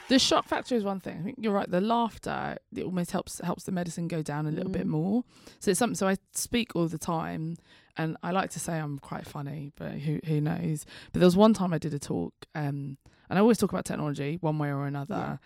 The 0.09 0.19
shock 0.19 0.45
factor 0.45 0.75
is 0.75 0.83
one 0.83 0.99
thing. 0.99 1.17
I 1.17 1.23
think 1.23 1.37
you're 1.41 1.53
right. 1.53 1.67
The 1.67 1.81
laughter 1.81 2.57
it 2.75 2.83
almost 2.83 3.09
helps 3.11 3.39
helps 3.39 3.63
the 3.63 3.71
medicine 3.71 4.07
go 4.09 4.21
down 4.21 4.45
a 4.45 4.51
little 4.51 4.69
bit 4.69 4.85
more. 4.85 5.23
So 5.59 5.71
it's 5.71 5.79
something. 5.79 5.95
So 5.95 6.07
I 6.07 6.17
speak 6.33 6.75
all 6.75 6.87
the 6.87 6.99
time, 6.99 7.55
and 7.97 8.17
I 8.21 8.29
like 8.31 8.51
to 8.51 8.59
say 8.59 8.77
I'm 8.77 8.99
quite 8.99 9.25
funny, 9.25 9.71
but 9.75 9.93
who 9.93 10.19
who 10.27 10.39
knows? 10.41 10.85
But 11.13 11.19
there 11.21 11.25
was 11.25 11.37
one 11.37 11.53
time 11.55 11.73
I 11.73 11.77
did 11.79 11.93
a 11.95 11.99
talk, 11.99 12.33
um, 12.53 12.97
and 13.29 13.39
I 13.39 13.41
always 13.41 13.57
talk 13.57 13.71
about 13.71 13.85
technology 13.85 14.37
one 14.41 14.59
way 14.59 14.71
or 14.71 14.85
another. 14.85 15.39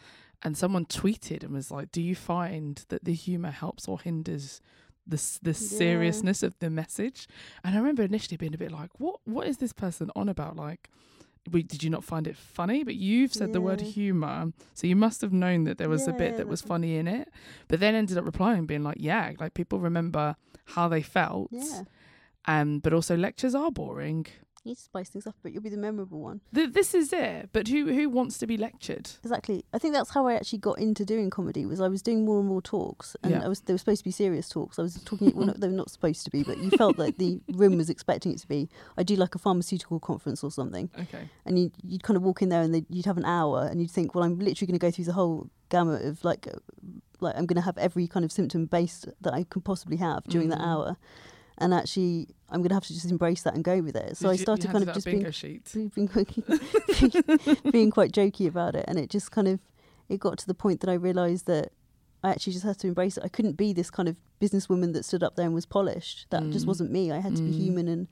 And 0.44 0.56
someone 0.58 0.86
tweeted 0.86 1.44
and 1.44 1.52
was 1.54 1.72
like, 1.72 1.92
"Do 1.92 2.02
you 2.02 2.16
find 2.16 2.84
that 2.90 3.04
the 3.04 3.14
humor 3.14 3.52
helps 3.52 3.88
or 3.88 4.00
hinders?" 4.00 4.62
The, 5.10 5.16
the 5.42 5.54
seriousness 5.54 6.44
of 6.44 6.60
the 6.60 6.70
message 6.70 7.30
and 7.64 7.74
i 7.74 7.78
remember 7.78 8.04
initially 8.04 8.36
being 8.36 8.54
a 8.54 8.58
bit 8.58 8.74
like 8.74 8.90
what 9.00 9.22
what 9.24 9.48
is 9.48 9.56
this 9.60 9.72
person 9.72 10.12
on 10.18 10.28
about 10.28 10.58
like 10.58 10.90
we, 11.50 11.64
did 11.64 11.82
you 11.82 11.90
not 11.90 12.04
find 12.04 12.28
it 12.28 12.36
funny? 12.36 12.84
But 12.84 12.96
you've 12.96 13.34
said 13.34 13.54
the 13.54 13.62
word 13.62 13.80
humour, 13.80 14.52
so 14.74 14.86
you 14.86 14.98
must 14.98 15.22
have 15.22 15.32
known 15.32 15.64
that 15.64 15.78
there 15.78 15.88
was 15.88 16.06
a 16.06 16.12
bit 16.12 16.36
that 16.36 16.48
was 16.50 16.62
funny 16.62 16.98
in 16.98 17.08
it. 17.08 17.30
But 17.70 17.80
then 17.80 17.96
ended 17.96 18.18
up 18.18 18.26
replying, 18.26 18.66
being 18.66 18.84
like, 18.84 18.98
"Yeah, 19.00 19.32
like 19.40 19.54
people 19.54 19.80
remember 19.80 20.36
how 20.76 20.90
they 20.90 21.02
felt." 21.02 21.48
Yeah, 21.54 21.84
Um, 22.46 22.80
but 22.80 22.92
also 22.92 23.16
lectures 23.16 23.56
are 23.56 23.72
boring. 23.72 24.26
You 24.68 24.72
need 24.72 24.78
to 24.78 24.84
spice 24.84 25.10
things 25.10 25.26
up, 25.26 25.36
but 25.42 25.52
you'll 25.54 25.64
be 25.64 25.70
the 25.70 25.78
memorable 25.78 26.20
one. 26.20 26.42
Th- 26.54 26.72
this 26.74 26.94
is 26.94 27.14
it. 27.14 27.50
But 27.54 27.68
who 27.70 27.94
who 27.94 28.10
wants 28.10 28.38
to 28.40 28.48
be 28.48 28.58
lectured? 28.58 29.10
Exactly. 29.24 29.64
I 29.74 29.78
think 29.80 29.94
that's 29.94 30.10
how 30.10 30.28
I 30.28 30.34
actually 30.36 30.60
got 30.60 30.78
into 30.80 31.06
doing 31.06 31.30
comedy. 31.30 31.66
Was 31.66 31.80
I 31.80 31.88
was 31.88 32.02
doing 32.02 32.26
more 32.26 32.40
and 32.40 32.48
more 32.48 32.62
talks, 32.62 33.16
and 33.24 33.32
Yeah. 33.32 33.46
I 33.46 33.48
was 33.48 33.62
they 33.62 33.74
were 33.74 33.78
supposed 33.78 34.00
to 34.00 34.04
be 34.06 34.12
serious 34.12 34.50
talks. 34.50 34.78
I 34.78 34.82
was 34.82 35.02
talking. 35.04 35.32
well, 35.36 35.48
not, 35.48 35.60
they 35.62 35.68
were 35.68 35.74
not 35.74 35.90
supposed 35.90 36.26
to 36.26 36.32
be, 36.32 36.44
but 36.44 36.58
you 36.58 36.70
felt 36.72 36.98
that 36.98 37.18
the 37.18 37.40
room 37.54 37.78
was 37.78 37.90
expecting 37.90 38.34
it 38.34 38.40
to 38.40 38.48
be. 38.48 38.70
I 38.98 39.04
do 39.04 39.16
like 39.16 39.36
a 39.36 39.40
pharmaceutical 39.40 40.00
conference 40.00 40.44
or 40.44 40.52
something, 40.52 40.90
Okay. 41.00 41.30
and 41.46 41.58
you 41.58 41.72
you'd 41.84 42.04
kind 42.04 42.18
of 42.18 42.24
walk 42.24 42.42
in 42.42 42.50
there 42.50 42.62
and 42.62 42.86
you'd 42.90 43.06
have 43.06 43.18
an 43.18 43.26
hour, 43.26 43.68
and 43.70 43.80
you'd 43.82 43.92
think, 43.92 44.14
well, 44.14 44.24
I'm 44.24 44.38
literally 44.40 44.68
going 44.68 44.80
to 44.80 44.86
go 44.86 44.92
through 44.92 45.06
the 45.06 45.14
whole 45.14 45.50
gamut 45.70 46.04
of 46.06 46.24
like, 46.24 46.48
uh, 46.48 46.58
like 47.20 47.36
I'm 47.38 47.46
going 47.46 47.56
to 47.56 47.62
have 47.66 47.78
every 47.78 48.08
kind 48.08 48.24
of 48.26 48.32
symptom 48.32 48.66
based 48.68 49.08
that 49.22 49.34
I 49.34 49.44
can 49.50 49.62
possibly 49.62 49.98
have 49.98 50.24
during 50.26 50.50
that 50.50 50.60
Mm. 50.60 50.66
hour, 50.68 50.98
and 51.58 51.74
actually 51.74 52.28
I'm 52.50 52.60
going 52.62 52.70
to 52.70 52.76
have 52.76 52.86
to 52.88 52.94
just 52.94 53.10
embrace 53.12 53.44
that 53.44 53.54
and 53.56 53.64
go 53.64 53.80
with 53.82 53.96
it. 53.96 54.18
So 54.18 54.30
Did 54.30 54.40
I 54.40 54.44
started 54.44 54.64
you 54.68 54.72
kind 54.72 54.84
of 54.88 54.94
just 54.94 55.06
being 55.06 55.24
being, 55.74 56.08
being, 56.08 57.58
being 57.72 57.92
quite 57.92 58.12
jokey 58.12 58.48
about 58.48 58.76
it, 58.76 58.86
and 58.88 58.98
it 58.98 59.10
just 59.10 59.32
kind 59.32 59.48
of 59.48 59.60
it 60.10 60.20
got 60.20 60.38
to 60.40 60.48
the 60.48 60.54
point 60.54 60.80
that 60.82 60.90
I 60.90 60.94
realised 60.94 61.46
that 61.48 61.72
I 62.24 62.30
actually 62.32 62.54
just 62.54 62.66
had 62.66 62.78
to 62.80 62.88
embrace 62.88 63.18
it. 63.18 63.24
I 63.24 63.28
couldn't 63.28 63.58
be 63.58 63.74
this 63.74 63.90
kind 63.92 64.08
of 64.10 64.16
businesswoman 64.42 64.94
that 64.94 65.06
stood 65.06 65.24
up 65.24 65.36
there 65.36 65.46
and 65.46 65.54
was 65.54 65.66
polished. 65.66 66.28
That 66.30 66.50
just 66.52 66.66
Mm. 66.66 66.68
wasn't 66.70 66.92
me. 66.92 67.12
I 67.12 67.20
had 67.20 67.36
to 67.36 67.44
be 67.44 67.52
Mm. 67.52 67.58
human 67.58 67.88
and 67.88 68.08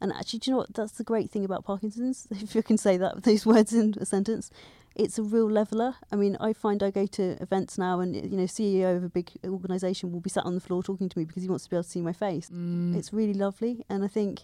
and 0.00 0.12
actually, 0.12 0.38
do 0.38 0.50
you 0.50 0.52
know 0.54 0.58
what? 0.58 0.74
That's 0.74 0.92
the 0.92 1.02
great 1.02 1.28
thing 1.28 1.44
about 1.44 1.64
Parkinson's. 1.64 2.28
If 2.42 2.54
you 2.54 2.62
can 2.62 2.78
say 2.78 2.96
that 2.98 3.24
those 3.24 3.44
words 3.44 3.72
in 3.72 3.94
a 4.00 4.06
sentence, 4.06 4.48
it's 4.98 5.18
a 5.18 5.22
real 5.22 5.48
leveler. 5.50 5.94
I 6.12 6.16
mean, 6.16 6.36
I 6.40 6.52
find 6.52 6.82
I 6.82 6.90
go 6.90 7.06
to 7.06 7.40
events 7.40 7.78
now, 7.78 8.00
and 8.00 8.14
you 8.16 8.36
know, 8.36 8.44
CEO 8.44 8.96
of 8.96 9.04
a 9.04 9.08
big 9.08 9.30
organisation 9.44 10.12
will 10.12 10.20
be 10.20 10.28
sat 10.30 10.44
on 10.44 10.54
the 10.54 10.60
floor 10.60 10.82
talking 10.82 11.08
to 11.08 11.18
me 11.18 11.24
because 11.24 11.42
he 11.44 11.48
wants 11.48 11.64
to 11.64 11.70
be 11.70 11.76
able 11.76 11.84
to 11.84 11.88
see 11.90 12.02
my 12.02 12.12
face. 12.12 12.50
Mm. 12.50 12.96
It's 12.96 13.12
really 13.12 13.34
lovely, 13.34 13.84
and 13.88 14.04
I 14.04 14.08
think 14.08 14.40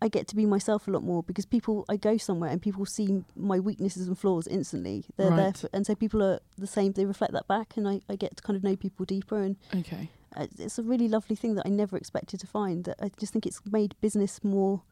I 0.00 0.08
get 0.08 0.28
to 0.28 0.36
be 0.36 0.46
myself 0.46 0.86
a 0.86 0.90
lot 0.90 1.02
more 1.02 1.22
because 1.22 1.46
people 1.46 1.84
I 1.88 1.96
go 1.96 2.16
somewhere 2.16 2.50
and 2.50 2.60
people 2.62 2.84
see 2.86 3.24
my 3.34 3.58
weaknesses 3.58 4.06
and 4.06 4.16
flaws 4.18 4.46
instantly. 4.46 5.04
They're 5.16 5.30
there, 5.36 5.52
for, 5.52 5.68
and 5.72 5.86
so 5.86 5.94
people 5.94 6.22
are 6.22 6.38
the 6.56 6.66
same. 6.66 6.92
They 6.92 7.04
reflect 7.04 7.32
that 7.32 7.48
back, 7.48 7.76
and 7.76 7.88
I, 7.88 8.00
I 8.08 8.16
get 8.16 8.36
to 8.36 8.42
kind 8.42 8.56
of 8.56 8.62
know 8.62 8.76
people 8.76 9.04
deeper, 9.04 9.42
and 9.42 9.56
Okay. 9.74 10.10
uh, 10.36 10.46
it's 10.58 10.78
a 10.78 10.82
really 10.82 11.08
lovely 11.08 11.34
thing 11.34 11.54
that 11.56 11.66
I 11.66 11.70
never 11.70 11.96
expected 11.96 12.38
to 12.40 12.46
find. 12.46 12.84
That 12.84 12.96
I 13.00 13.10
just 13.18 13.32
think 13.32 13.46
it's 13.46 13.60
made 13.70 13.96
business 14.00 14.44
more 14.44 14.82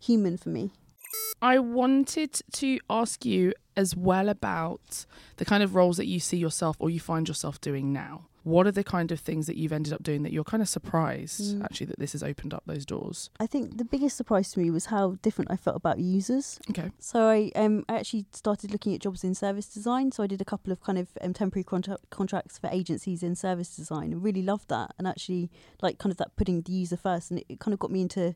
human 0.00 0.36
for 0.36 0.48
me. 0.48 0.72
I 1.42 1.58
wanted 1.58 2.40
to 2.52 2.78
ask 2.88 3.24
you 3.24 3.52
as 3.76 3.94
well 3.96 4.28
about 4.28 5.04
the 5.36 5.44
kind 5.44 5.62
of 5.62 5.74
roles 5.74 5.96
that 5.96 6.06
you 6.06 6.20
see 6.20 6.36
yourself 6.36 6.76
or 6.78 6.90
you 6.90 7.00
find 7.00 7.28
yourself 7.28 7.60
doing 7.60 7.92
now. 7.92 8.26
What 8.44 8.66
are 8.66 8.72
the 8.72 8.84
kind 8.84 9.10
of 9.10 9.20
things 9.20 9.46
that 9.46 9.56
you've 9.56 9.72
ended 9.72 9.94
up 9.94 10.02
doing 10.02 10.22
that 10.22 10.32
you're 10.32 10.44
kind 10.44 10.62
of 10.62 10.68
surprised 10.68 11.56
Mm. 11.56 11.64
actually 11.64 11.86
that 11.86 11.98
this 11.98 12.12
has 12.12 12.22
opened 12.22 12.52
up 12.52 12.62
those 12.66 12.84
doors? 12.84 13.30
I 13.40 13.46
think 13.46 13.78
the 13.78 13.86
biggest 13.86 14.16
surprise 14.18 14.52
to 14.52 14.60
me 14.60 14.70
was 14.70 14.86
how 14.86 15.16
different 15.22 15.50
I 15.50 15.56
felt 15.56 15.76
about 15.76 15.98
users. 15.98 16.60
Okay. 16.70 16.90
So 16.98 17.26
I 17.28 17.50
um 17.56 17.84
I 17.88 17.94
actually 17.96 18.26
started 18.32 18.70
looking 18.70 18.94
at 18.94 19.00
jobs 19.00 19.24
in 19.24 19.34
service 19.34 19.66
design. 19.66 20.12
So 20.12 20.22
I 20.22 20.26
did 20.26 20.42
a 20.42 20.44
couple 20.44 20.72
of 20.72 20.80
kind 20.82 20.98
of 20.98 21.08
um, 21.22 21.32
temporary 21.32 21.64
contra- 21.64 21.98
contracts 22.10 22.58
for 22.58 22.68
agencies 22.70 23.22
in 23.22 23.34
service 23.34 23.74
design 23.74 24.12
and 24.12 24.22
really 24.22 24.42
loved 24.42 24.68
that. 24.68 24.92
And 24.98 25.08
actually 25.08 25.50
like 25.80 25.96
kind 25.98 26.10
of 26.12 26.18
that 26.18 26.36
putting 26.36 26.60
the 26.62 26.72
user 26.72 26.98
first, 26.98 27.30
and 27.30 27.40
it, 27.40 27.46
it 27.48 27.60
kind 27.60 27.72
of 27.72 27.80
got 27.80 27.90
me 27.90 28.02
into 28.02 28.34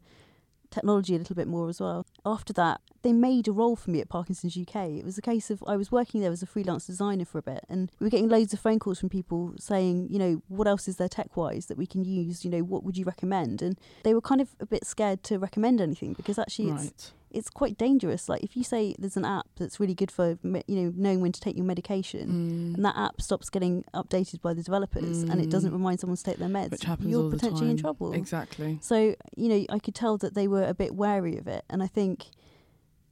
technology 0.71 1.15
a 1.15 1.19
little 1.19 1.37
bit 1.37 1.49
more 1.49 1.69
as 1.69 1.81
well. 1.81 2.07
After 2.25 2.53
that, 2.55 2.81
they 3.03 3.13
made 3.13 3.47
a 3.47 3.53
role 3.53 3.77
for 3.77 3.91
me 3.91 4.01
at 4.01 4.09
Parkinson's 4.09 4.57
UK. 4.57 4.91
It 4.99 5.05
was 5.05 5.17
a 5.19 5.23
case 5.23 5.51
of 5.51 5.63
I 5.67 5.77
was 5.77 5.93
working 5.93 6.21
there 6.21 6.33
as 6.33 6.43
a 6.43 6.47
freelance 6.47 6.87
designer 6.87 7.25
for 7.25 7.39
a 7.39 7.43
bit, 7.43 7.65
and 7.69 7.91
we 8.01 8.07
were 8.07 8.11
getting 8.11 8.29
loads 8.29 8.53
of 8.53 8.61
phone 8.61 8.79
calls 8.79 8.99
from 9.01 9.09
people 9.09 9.55
saying, 9.59 10.09
you 10.11 10.19
know, 10.19 10.43
what 10.49 10.67
else 10.67 10.89
is 10.89 10.97
there 10.97 11.09
tech 11.09 11.37
wise 11.37 11.67
that 11.67 11.79
we 11.79 11.87
can 11.87 12.05
use? 12.05 12.45
You 12.45 12.51
know, 12.51 12.61
what 12.65 12.83
would 12.85 12.97
you 12.97 13.05
recommend? 13.05 13.63
And 13.63 13.79
they 14.03 14.15
were 14.15 14.21
kind 14.21 14.41
of 14.41 14.49
a 14.61 14.67
bit 14.67 14.85
scared 14.85 15.23
to 15.25 15.39
recommend 15.39 15.81
anything 15.81 16.13
because 16.15 16.39
actually 16.39 16.71
it's 16.71 16.83
Right. 16.85 17.13
it's 17.31 17.51
quite 17.51 17.79
dangerous. 17.79 18.29
Like 18.29 18.43
if 18.43 18.57
you 18.57 18.65
say 18.65 18.97
there's 18.99 19.17
an 19.17 19.25
app 19.25 19.47
that's 19.57 19.79
really 19.79 19.95
good 19.95 20.11
for 20.11 20.39
you 20.43 20.63
know 20.77 20.93
knowing 20.97 21.21
when 21.21 21.31
to 21.33 21.41
take 21.41 21.57
your 21.57 21.67
medication, 21.67 22.29
Mm. 22.29 22.75
and 22.75 22.85
that 22.85 22.97
app 22.97 23.21
stops 23.23 23.49
getting 23.49 23.85
updated 23.95 24.41
by 24.43 24.55
the 24.55 24.63
developers, 24.63 25.23
and 25.23 25.41
it 25.41 25.51
doesn't 25.51 25.73
remind 25.73 26.01
someone 26.01 26.17
to 26.17 26.25
take 26.25 26.39
their 26.39 26.49
meds, 26.49 26.73
Which 26.73 26.85
happens 26.85 27.11
you're 27.11 27.31
potentially 27.31 27.71
in 27.71 27.77
trouble. 27.77 28.13
Exactly. 28.13 28.79
So 28.83 29.15
you 29.37 29.49
know, 29.49 29.65
I 29.71 29.79
could 29.79 29.95
tell 29.95 30.17
that 30.19 30.35
they 30.35 30.49
were 30.49 30.65
a 30.65 30.75
bit 30.75 30.97
wary 30.97 31.37
of 31.39 31.47
it, 31.47 31.65
and 31.71 31.81
I 31.83 31.87
think 31.87 32.27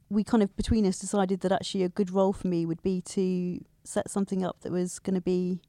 we 0.09 0.23
kind 0.23 0.43
of 0.43 0.55
between 0.55 0.85
us 0.85 0.99
decided 0.99 1.41
that 1.41 1.51
actually 1.51 1.83
a 1.83 1.89
good 1.89 2.11
role 2.11 2.33
for 2.33 2.47
me 2.47 2.65
would 2.65 2.81
be 2.81 3.01
to 3.01 3.63
set 3.83 4.09
something 4.09 4.43
up 4.43 4.61
that 4.61 4.71
was 4.71 4.99
going 4.99 5.15
to 5.15 5.21
be 5.21 5.61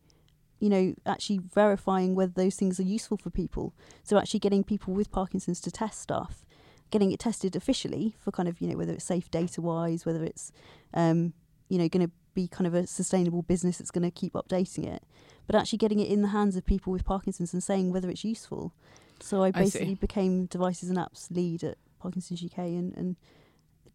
you 0.61 0.69
know 0.69 0.95
actually 1.07 1.39
verifying 1.39 2.15
whether 2.15 2.33
those 2.33 2.57
things 2.57 2.79
are 2.81 2.85
useful 2.85 3.17
for 3.17 3.31
people. 3.31 3.75
So 4.03 4.19
actually 4.19 4.41
getting 4.41 4.65
people 4.65 4.95
with 4.95 5.11
parkinson's 5.11 5.61
to 5.63 5.71
test 5.71 6.01
stuff 6.01 6.45
getting 6.91 7.13
it 7.13 7.21
tested 7.21 7.55
officially 7.55 8.17
for 8.19 8.33
kind 8.33 8.49
of 8.49 8.63
you 8.63 8.69
know 8.69 8.77
whether 8.77 8.95
it's 8.95 9.05
safe 9.05 9.31
data 9.31 9.61
wise 9.61 10.07
whether 10.07 10.25
it's 10.25 10.53
um 10.95 11.35
you 11.69 11.77
know 11.77 11.87
going 11.87 12.07
to 12.07 12.11
be 12.39 12.47
kind 12.47 12.69
of 12.69 12.75
a 12.75 12.87
sustainable 12.87 13.43
business 13.43 13.79
that's 13.79 13.91
going 13.91 14.05
to 14.05 14.13
keep 14.13 14.35
updating 14.35 14.87
it. 14.87 15.03
But 15.49 15.57
actually 15.57 15.79
getting 15.79 15.99
it 15.99 16.09
in 16.09 16.23
the 16.23 16.29
hands 16.29 16.55
of 16.57 16.65
people 16.65 16.93
with 16.93 17.05
parkinson's 17.05 17.53
and 17.53 17.65
saying 17.65 17.93
whether 17.93 18.09
it's 18.09 18.23
useful. 18.23 18.73
So 19.19 19.43
i 19.43 19.49
I 19.49 19.51
basically 19.51 19.97
became 19.97 20.47
devices 20.47 20.89
and 20.89 20.99
apps 20.99 21.31
lead 21.31 21.65
at 21.65 21.79
parkinson's 21.99 22.45
uk 22.45 22.57
and, 22.59 22.97
and 22.97 23.17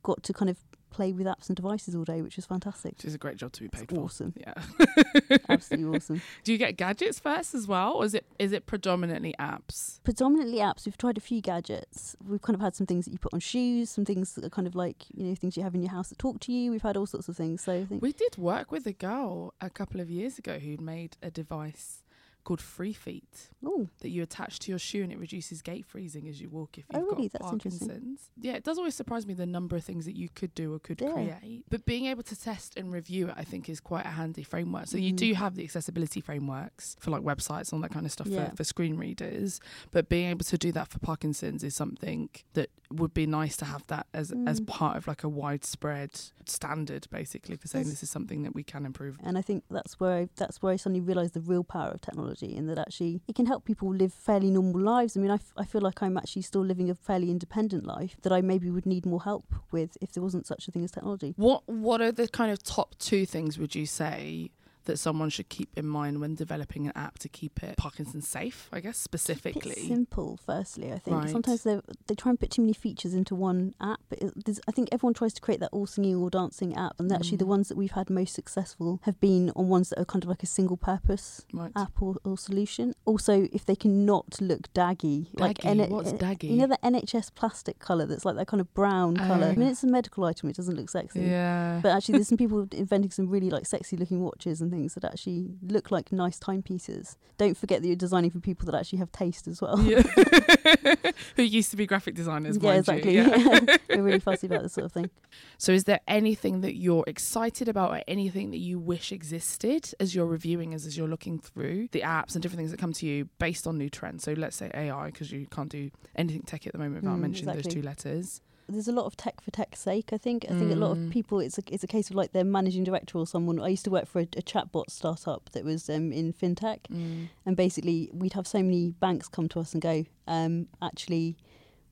got 0.04 0.22
to 0.24 0.34
kind 0.34 0.50
of 0.50 0.58
play 0.92 1.12
with 1.12 1.26
apps 1.26 1.48
and 1.50 1.56
devices 1.56 1.96
all 1.96 2.04
day 2.04 2.22
which 2.22 2.36
was 2.36 2.46
fantastic 2.46 2.92
Which 2.98 3.06
is 3.06 3.16
a 3.16 3.18
great 3.18 3.36
job 3.38 3.52
to 3.54 3.62
be 3.62 3.68
paid 3.68 3.82
It's 3.86 3.94
for. 3.94 4.02
awesome. 4.02 4.32
Yeah. 4.38 4.54
absolutely 5.50 5.98
awesome 5.98 6.22
Do 6.44 6.52
you 6.52 6.60
get 6.60 6.78
gadgets 6.78 7.20
first 7.20 7.56
as 7.56 7.68
well, 7.68 7.94
or 7.94 8.06
is 8.06 8.14
it 8.14 8.26
is 8.38 8.52
it 8.52 8.68
predominantly 8.68 9.34
apps? 9.40 10.00
predominantly 10.04 10.58
apps. 10.60 10.86
We've 10.86 10.96
tried 10.98 11.18
a 11.18 11.22
few 11.22 11.42
gadgets. 11.42 12.16
We've 12.28 12.42
kind 12.42 12.54
of 12.54 12.62
had 12.62 12.76
some 12.76 12.86
things 12.86 13.06
that 13.06 13.12
you 13.12 13.18
put 13.18 13.34
on 13.34 13.40
shoes, 13.40 13.90
some 13.90 14.06
things 14.06 14.34
that 14.34 14.46
are 14.46 14.50
kind 14.52 14.68
of 14.68 14.76
like 14.76 15.06
you 15.16 15.24
know 15.26 15.34
things 15.36 15.58
you 15.58 15.64
have 15.64 15.74
in 15.74 15.82
your 15.82 15.90
house 15.92 16.10
that 16.10 16.20
talk 16.20 16.40
to 16.42 16.52
you. 16.52 16.70
We've 16.70 16.82
had 16.84 16.96
all 16.96 17.08
sorts 17.08 17.28
of 17.28 17.36
things. 17.36 17.64
So 17.64 17.74
I 17.74 17.86
think 17.86 18.02
We 18.04 18.14
did 18.14 18.38
work 18.38 18.72
with 18.72 18.86
a 18.86 18.94
girl 18.94 19.56
a 19.62 19.72
couple 19.72 20.00
of 20.00 20.12
years 20.12 20.38
ago 20.38 20.60
who'd 20.60 20.80
made 20.82 21.18
a 21.24 21.32
device 21.32 22.03
called 22.44 22.62
Free 22.62 22.94
Feet 22.94 23.50
oh 23.66 23.88
that 24.02 24.10
you 24.10 24.22
attach 24.24 24.60
to 24.60 24.72
your 24.72 24.80
shoe 24.80 25.04
and 25.04 25.12
it 25.12 25.18
reduces 25.20 25.62
gait 25.62 25.86
freezing 25.86 26.28
as 26.28 26.42
you 26.42 26.50
walk 26.50 26.78
if 26.78 26.86
Oh, 26.94 27.00
you've 27.00 27.08
really? 27.12 27.30
got 27.30 27.32
That's. 27.40 27.50
Parkinson's. 27.52 28.30
Yeah, 28.40 28.54
it 28.54 28.64
does 28.64 28.78
always 28.78 28.96
surprise 28.96 29.26
me 29.26 29.34
the 29.34 29.46
number 29.46 29.76
of 29.76 29.84
things 29.84 30.06
that 30.06 30.16
you 30.16 30.30
could 30.30 30.54
do 30.56 30.74
or 30.74 30.80
could 30.80 31.00
Yeah. 31.02 31.12
create. 31.14 31.64
But 31.70 31.86
being 31.86 32.06
able 32.06 32.24
to 32.24 32.36
test 32.40 32.78
and 32.78 32.92
review 32.92 33.30
it, 33.30 33.36
I 33.38 33.44
think, 33.44 33.70
is 33.70 33.80
quite 33.80 34.06
a 34.06 34.10
handy 34.10 34.44
framework. 34.44 34.88
So 34.88 34.98
you 34.98 35.14
Mhm. 35.14 35.18
do 35.18 35.34
have 35.36 35.56
the 35.56 35.64
accessibility 35.64 36.20
frameworks 36.22 36.96
for 37.00 37.12
like 37.12 37.22
websites 37.24 37.72
and 37.72 37.74
all 37.74 37.80
that 37.82 37.92
kind 37.92 38.06
of 38.06 38.12
stuff 38.12 38.28
Yeah. 38.28 38.50
for, 38.50 38.58
for 38.58 38.64
screen 38.64 38.98
readers. 38.98 39.60
But 39.92 40.10
being 40.10 40.26
able 40.30 40.44
to 40.46 40.58
do 40.58 40.72
that 40.74 40.88
for 40.90 41.00
Parkinson's 41.00 41.64
is 41.64 41.76
something 41.76 42.30
that 42.54 42.70
would 42.92 43.14
be 43.14 43.26
nice 43.26 43.56
to 43.58 43.66
have 43.66 43.86
that 43.88 44.08
as 44.14 44.32
as 44.46 44.60
Mm. 44.62 44.68
part 44.68 44.98
of 44.98 45.08
like 45.08 45.24
a 45.24 45.30
widespread 45.30 46.12
standard, 46.46 47.08
basically, 47.10 47.56
for 47.56 47.68
saying 47.68 47.86
this 47.86 48.04
is 48.04 48.10
something 48.10 48.44
that 48.44 48.54
we 48.54 48.64
can 48.64 48.86
improve. 48.86 49.18
and 49.24 49.38
I 49.38 49.42
think 49.42 49.64
that's 49.70 50.00
where 50.00 50.14
I, 50.14 50.30
that's 50.36 50.62
where 50.62 50.74
I 50.74 50.76
suddenly 50.76 51.00
realised 51.02 51.34
the 51.34 51.40
real 51.42 51.64
power 51.64 51.90
of 51.92 52.02
technology, 52.02 52.33
and 52.42 52.68
that 52.70 52.80
actually 52.80 53.22
it 53.28 53.36
can 53.36 53.46
help 53.46 53.66
people 53.66 53.94
live 53.94 54.14
fairly 54.14 54.50
normal 54.50 54.82
lives. 54.82 55.16
I 55.16 55.20
mean, 55.20 55.32
I, 55.32 55.36
f- 55.36 55.54
I 55.58 55.66
feel 55.66 55.82
like 55.82 56.02
I'm 56.02 56.18
actually 56.18 56.42
still 56.42 56.66
living 56.66 56.90
a 56.90 56.96
fairly 56.96 57.30
independent 57.30 57.86
life 57.86 58.16
that 58.24 58.32
I 58.32 58.42
maybe 58.42 58.70
would 58.70 58.86
need 58.86 59.06
more 59.06 59.22
help 59.24 59.54
with 59.72 59.98
if 60.02 60.12
there 60.14 60.24
wasn't 60.24 60.48
such 60.48 60.68
a 60.68 60.72
thing 60.72 60.84
as 60.84 60.92
technology. 60.92 61.34
What 61.38 61.68
What 61.68 62.02
are 62.02 62.12
the 62.12 62.28
kind 62.28 62.52
of 62.52 62.64
top 62.64 62.96
two 62.98 63.26
things 63.26 63.58
would 63.58 63.76
you 63.76 63.86
say 63.86 64.52
that 64.86 64.98
someone 64.98 65.30
should 65.30 65.50
keep 65.50 65.70
in 65.78 65.88
mind 65.88 66.20
when 66.22 66.36
developing 66.36 66.88
an 66.88 66.94
app 66.96 67.20
to 67.20 67.30
keep 67.30 67.62
it 67.64 67.78
Parkinson 67.78 68.22
safe? 68.22 68.70
I 68.72 68.80
guess 68.80 68.98
specifically. 68.98 69.88
simple, 69.88 70.38
firstly. 70.46 70.92
I 70.92 71.00
think 71.00 71.18
Right. 71.18 71.30
sometimes 71.30 71.64
they 71.64 71.80
they 72.08 72.16
try 72.16 72.30
and 72.32 72.40
put 72.40 72.50
too 72.52 72.62
many 72.62 72.74
features 72.74 73.14
into 73.14 73.36
one 73.36 73.74
app. 73.80 74.00
It, 74.12 74.34
I 74.68 74.72
think 74.72 74.90
everyone 74.92 75.14
tries 75.14 75.34
to 75.34 75.42
create 75.42 75.60
that 75.62 75.70
all 75.72 75.86
singing, 75.88 76.16
all 76.16 76.30
dancing 76.30 76.76
app, 76.76 77.00
and 77.00 77.12
actually 77.12 77.38
the 77.38 77.46
Mm. 77.46 77.56
ones 77.56 77.68
that 77.70 77.78
we've 77.78 77.92
had 77.92 78.10
most 78.10 78.34
successful 78.34 79.00
have 79.04 79.20
been 79.20 79.52
on 79.56 79.70
ones 79.70 79.90
that 79.90 80.00
are 80.00 80.06
kind 80.06 80.24
of 80.24 80.30
like 80.30 80.44
a 80.44 80.48
single 80.48 80.78
purpose 80.78 81.46
Right. 81.54 81.72
app 81.76 82.02
or, 82.02 82.16
or 82.26 82.38
solution. 82.38 82.94
Also, 83.06 83.48
if 83.52 83.66
they 83.66 83.76
can 83.76 84.06
not 84.06 84.42
look 84.42 84.72
daggy, 84.74 85.28
like 85.40 85.58
Daggy? 85.60 85.90
What's 85.90 86.12
eh, 86.14 86.18
daggy? 86.18 86.50
You 86.50 86.58
know 86.58 86.68
the 86.68 86.80
NHS 86.84 87.32
plastic 87.36 87.80
colour 87.80 88.06
that's 88.06 88.26
like 88.26 88.36
that 88.36 88.48
kind 88.48 88.62
of 88.62 88.74
brown 88.74 89.18
colour. 89.18 89.48
I 89.48 89.52
Oh. 89.52 89.56
mean, 89.56 89.70
it's 89.70 89.84
a 89.84 89.88
medical 89.88 90.24
item; 90.26 90.50
it 90.50 90.56
doesn't 90.56 90.76
look 90.76 90.90
sexy. 90.90 91.22
Yeah. 91.22 91.80
But 91.82 91.90
actually, 91.96 92.14
there's 92.18 92.28
some 92.28 92.38
people 92.44 92.68
inventing 92.72 93.12
some 93.12 93.28
really 93.30 93.50
like 93.50 93.66
sexy 93.66 93.96
looking 93.98 94.22
watches 94.22 94.62
and 94.62 94.73
things 94.74 94.94
that 94.96 95.06
actually 95.06 95.52
look 95.66 95.92
like 95.92 96.12
nice 96.12 96.40
timepieces. 96.40 97.18
Don't 97.38 97.58
forget 97.58 97.82
that 97.82 97.88
you're 97.88 97.96
designing 97.96 98.30
for 98.32 98.40
people 98.40 98.66
that 98.68 98.76
actually 98.78 99.00
have 99.00 99.12
taste 99.12 99.48
as 99.48 99.62
well. 99.62 99.80
Yeah. 99.82 100.02
Who 101.36 101.44
used 101.44 101.72
to 101.72 101.78
be 101.78 101.86
graphic 101.86 102.16
designers, 102.16 102.58
yeah, 102.62 102.74
exactly. 102.76 103.16
you. 103.16 103.24
Yeah. 103.24 103.78
We're 103.90 104.04
really 104.04 104.20
fussy 104.20 104.48
about 104.48 104.64
this 104.64 104.74
sort 104.74 104.86
of 104.86 104.92
thing. 104.92 105.10
So, 105.58 105.72
is 105.72 105.86
there 105.86 106.00
anything 106.08 106.62
that 106.62 106.76
you're 106.76 107.04
excited 107.08 107.68
about, 107.68 107.92
or 107.92 108.02
anything 108.08 108.52
that 108.52 108.60
you 108.60 108.80
wish 108.80 109.12
existed 109.12 109.94
as 110.00 110.14
you're 110.14 110.26
reviewing, 110.26 110.74
as 110.74 110.86
as 110.86 110.98
you're 110.98 111.08
looking 111.08 111.40
through 111.40 111.90
the 111.92 112.02
apps 112.02 112.34
and 112.36 112.42
different 112.42 112.60
things 112.60 112.72
that 112.72 112.78
come 112.80 112.94
to 112.94 113.06
you 113.06 113.30
based 113.40 113.66
on 113.68 113.78
new 113.78 113.90
trends? 113.90 114.24
So, 114.24 114.34
let's 114.34 114.56
say 114.56 114.70
AI, 114.74 115.08
because 115.08 115.32
you 115.32 115.48
can't 115.48 115.70
do 115.70 115.90
anything 116.16 116.44
tech 116.44 116.66
at 116.68 116.74
the 116.74 116.80
moment 116.80 117.04
without 117.04 117.18
Mm, 117.18 117.22
mentioning 117.22 117.50
exactly. 117.56 117.64
those 117.64 117.74
two 117.74 117.82
letters. 117.88 118.42
There's 118.70 118.88
a 118.88 118.92
lot 118.94 119.06
of 119.06 119.18
tech 119.18 119.42
for 119.42 119.52
tech's 119.52 119.80
sake. 119.80 120.12
I 120.14 120.18
think. 120.18 120.46
I 120.50 120.54
think 120.54 120.72
a 120.72 120.76
lot 120.76 120.92
of 120.92 120.98
Mm. 120.98 121.12
people. 121.12 121.40
It's 121.40 121.58
a 121.58 121.64
it's 121.68 121.84
a 121.84 121.88
case 121.88 122.10
of 122.10 122.16
like 122.16 122.32
their 122.32 122.46
managing 122.46 122.84
director 122.84 123.18
or 123.18 123.28
someone. 123.28 123.60
I 123.60 123.68
used 123.68 123.84
to 123.86 123.92
work 123.92 124.08
for 124.08 124.20
a, 124.20 124.24
a 124.24 124.42
chatbot 124.42 124.90
startup 124.90 125.50
that 125.52 125.64
was 125.66 125.90
um, 125.90 126.12
in 126.12 126.32
fintech, 126.34 126.80
Mm. 126.92 127.28
and 127.46 127.58
basically 127.58 128.10
we'd 128.14 128.34
have 128.34 128.48
so 128.48 128.60
many 128.64 128.90
banks 128.92 129.28
come 129.28 129.48
to 129.50 129.60
us 129.60 129.74
and 129.74 129.82
go, 129.82 130.06
um, 130.28 130.68
actually. 130.82 131.36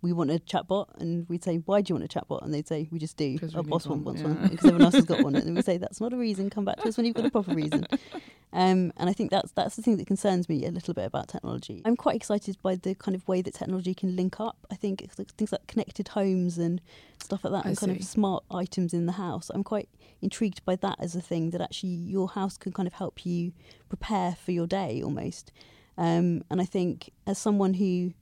We 0.04 0.14
want 0.14 0.32
a 0.32 0.40
chatbot, 0.40 0.88
and 1.00 1.30
we'd 1.30 1.44
say, 1.44 1.58
"Why 1.58 1.82
do 1.82 1.92
you 1.94 2.00
want 2.00 2.12
a 2.12 2.20
chatbot?" 2.20 2.42
And 2.44 2.52
they'd 2.52 2.68
say, 2.68 2.88
"We 2.92 2.98
just 2.98 3.18
do. 3.18 3.38
Our 3.54 3.62
boss 3.62 3.86
one, 3.86 4.04
wants 4.04 4.22
yeah. 4.24 4.30
one 4.30 4.48
because 4.50 4.66
everyone 4.66 4.82
else 4.82 4.96
has 4.96 5.06
got 5.06 5.22
one." 5.22 5.36
And 5.36 5.56
we'd 5.56 5.64
say, 5.64 5.78
"That's 5.78 6.02
not 6.02 6.12
a 6.12 6.18
reason. 6.18 6.50
Come 6.50 6.66
back 6.66 6.78
to 6.82 6.88
us 6.88 6.98
when 6.98 7.06
you've 7.06 7.14
got 7.16 7.26
a 7.28 7.30
proper 7.30 7.54
reason." 7.54 7.86
Um, 8.54 8.92
and 8.98 9.10
I 9.10 9.14
think 9.14 9.32
that's 9.32 9.52
that's 9.54 9.76
the 9.76 9.82
thing 9.82 9.98
that 9.98 10.08
concerns 10.08 10.50
me 10.50 10.66
a 10.66 10.72
little 10.72 10.94
bit 10.94 11.06
about 11.06 11.30
technology. 11.30 11.82
I'm 11.86 11.96
quite 11.96 12.16
excited 12.16 12.58
by 12.62 12.76
the 12.76 12.96
kind 12.96 13.16
of 13.16 13.26
way 13.28 13.42
that 13.42 13.54
technology 13.54 13.94
can 13.94 14.16
link 14.16 14.40
up. 14.40 14.58
I 14.70 14.76
think 14.76 15.10
things 15.38 15.52
like 15.52 15.68
connected 15.68 16.10
homes 16.10 16.58
and 16.58 16.82
stuff 17.24 17.44
like 17.44 17.54
that, 17.54 17.66
I 17.66 17.70
and 17.70 17.78
kind 17.78 17.92
of 17.94 18.04
smart 18.04 18.44
items 18.52 18.94
in 18.94 19.06
the 19.06 19.14
house. 19.14 19.50
I'm 19.54 19.64
quite 19.64 19.90
intrigued 20.22 20.66
by 20.66 20.76
that 20.78 20.98
as 21.00 21.16
a 21.16 21.22
thing 21.22 21.52
that 21.52 21.62
actually 21.62 21.90
your 21.90 22.30
house 22.30 22.58
can 22.58 22.74
kind 22.74 22.88
of 22.88 22.94
help 22.94 23.26
you 23.26 23.54
prepare 23.88 24.36
for 24.36 24.52
your 24.52 24.68
day 24.68 25.02
almost. 25.02 25.52
Um, 25.98 26.44
and 26.50 26.62
I 26.62 26.66
think 26.66 27.12
as 27.28 27.38
someone 27.38 27.76
who 27.76 28.14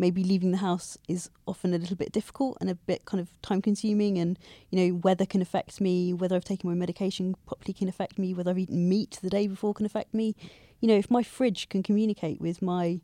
maybe 0.00 0.24
leaving 0.24 0.50
the 0.50 0.58
house 0.58 0.96
is 1.06 1.30
often 1.46 1.74
a 1.74 1.78
little 1.78 1.96
bit 1.96 2.10
difficult 2.10 2.56
and 2.60 2.70
a 2.70 2.74
bit 2.74 3.04
kind 3.04 3.20
of 3.20 3.28
time 3.42 3.60
consuming 3.60 4.18
and 4.18 4.38
you 4.70 4.78
know 4.80 4.94
weather 4.96 5.26
can 5.26 5.42
affect 5.42 5.80
me 5.80 6.12
whether 6.12 6.34
i've 6.34 6.44
taken 6.44 6.68
my 6.68 6.74
medication 6.74 7.36
properly 7.46 7.74
can 7.74 7.88
affect 7.88 8.18
me 8.18 8.32
whether 8.32 8.50
i've 8.50 8.58
eaten 8.58 8.88
meat 8.88 9.18
the 9.22 9.30
day 9.30 9.46
before 9.46 9.74
can 9.74 9.86
affect 9.86 10.12
me. 10.14 10.34
You 10.80 10.88
know 10.88 10.96
if 10.96 11.10
my 11.10 11.22
fridge 11.22 11.68
can 11.68 11.82
communicate 11.82 12.40
with 12.40 12.62
my 12.62 13.00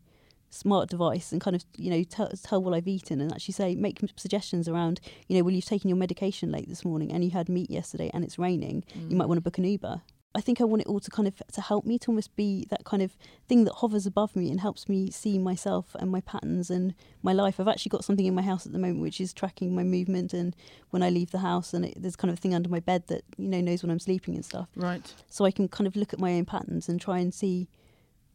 smart 0.48 0.88
device 0.88 1.32
and 1.32 1.40
kind 1.40 1.54
of 1.54 1.64
you 1.76 1.90
know 1.90 2.02
tell, 2.04 2.30
tell 2.42 2.62
what 2.62 2.72
i've 2.72 2.88
eaten 2.88 3.20
and 3.20 3.30
actually 3.32 3.52
say 3.52 3.74
make 3.74 4.00
suggestions 4.16 4.66
around 4.66 5.00
you 5.28 5.36
know 5.36 5.44
well 5.44 5.52
you've 5.52 5.66
taken 5.66 5.88
your 5.88 5.98
medication 5.98 6.50
late 6.50 6.68
this 6.68 6.84
morning 6.84 7.12
and 7.12 7.22
you 7.22 7.30
had 7.30 7.50
meat 7.50 7.70
yesterday 7.70 8.10
and 8.14 8.24
it's 8.24 8.38
raining 8.38 8.82
you 9.10 9.16
might 9.16 9.24
mm. 9.24 9.28
want 9.28 9.36
to 9.36 9.42
book 9.42 9.58
an 9.58 9.64
uber 9.64 10.00
I 10.36 10.42
think 10.42 10.60
I 10.60 10.64
want 10.64 10.82
it 10.82 10.88
all 10.88 11.00
to 11.00 11.10
kind 11.10 11.26
of 11.26 11.42
to 11.52 11.60
help 11.62 11.86
me 11.86 11.98
to 12.00 12.10
almost 12.10 12.36
be 12.36 12.66
that 12.68 12.84
kind 12.84 13.02
of 13.02 13.16
thing 13.48 13.64
that 13.64 13.72
hovers 13.76 14.04
above 14.04 14.36
me 14.36 14.50
and 14.50 14.60
helps 14.60 14.86
me 14.86 15.10
see 15.10 15.38
myself 15.38 15.96
and 15.98 16.10
my 16.10 16.20
patterns 16.20 16.70
and 16.70 16.94
my 17.22 17.32
life. 17.32 17.58
I've 17.58 17.68
actually 17.68 17.90
got 17.90 18.04
something 18.04 18.26
in 18.26 18.34
my 18.34 18.42
house 18.42 18.66
at 18.66 18.72
the 18.72 18.78
moment 18.78 19.00
which 19.00 19.20
is 19.20 19.32
tracking 19.32 19.74
my 19.74 19.82
movement 19.82 20.34
and 20.34 20.54
when 20.90 21.02
I 21.02 21.08
leave 21.08 21.30
the 21.30 21.38
house, 21.38 21.72
and 21.72 21.86
it, 21.86 21.94
there's 22.00 22.16
kind 22.16 22.30
of 22.30 22.38
a 22.38 22.40
thing 22.40 22.54
under 22.54 22.68
my 22.68 22.80
bed 22.80 23.06
that 23.06 23.22
you 23.38 23.48
know 23.48 23.60
knows 23.60 23.82
when 23.82 23.90
I'm 23.90 23.98
sleeping 23.98 24.34
and 24.34 24.44
stuff. 24.44 24.68
Right. 24.76 25.14
So 25.28 25.46
I 25.46 25.50
can 25.50 25.68
kind 25.68 25.86
of 25.86 25.96
look 25.96 26.12
at 26.12 26.20
my 26.20 26.34
own 26.34 26.44
patterns 26.44 26.88
and 26.88 27.00
try 27.00 27.18
and 27.18 27.32
see 27.32 27.68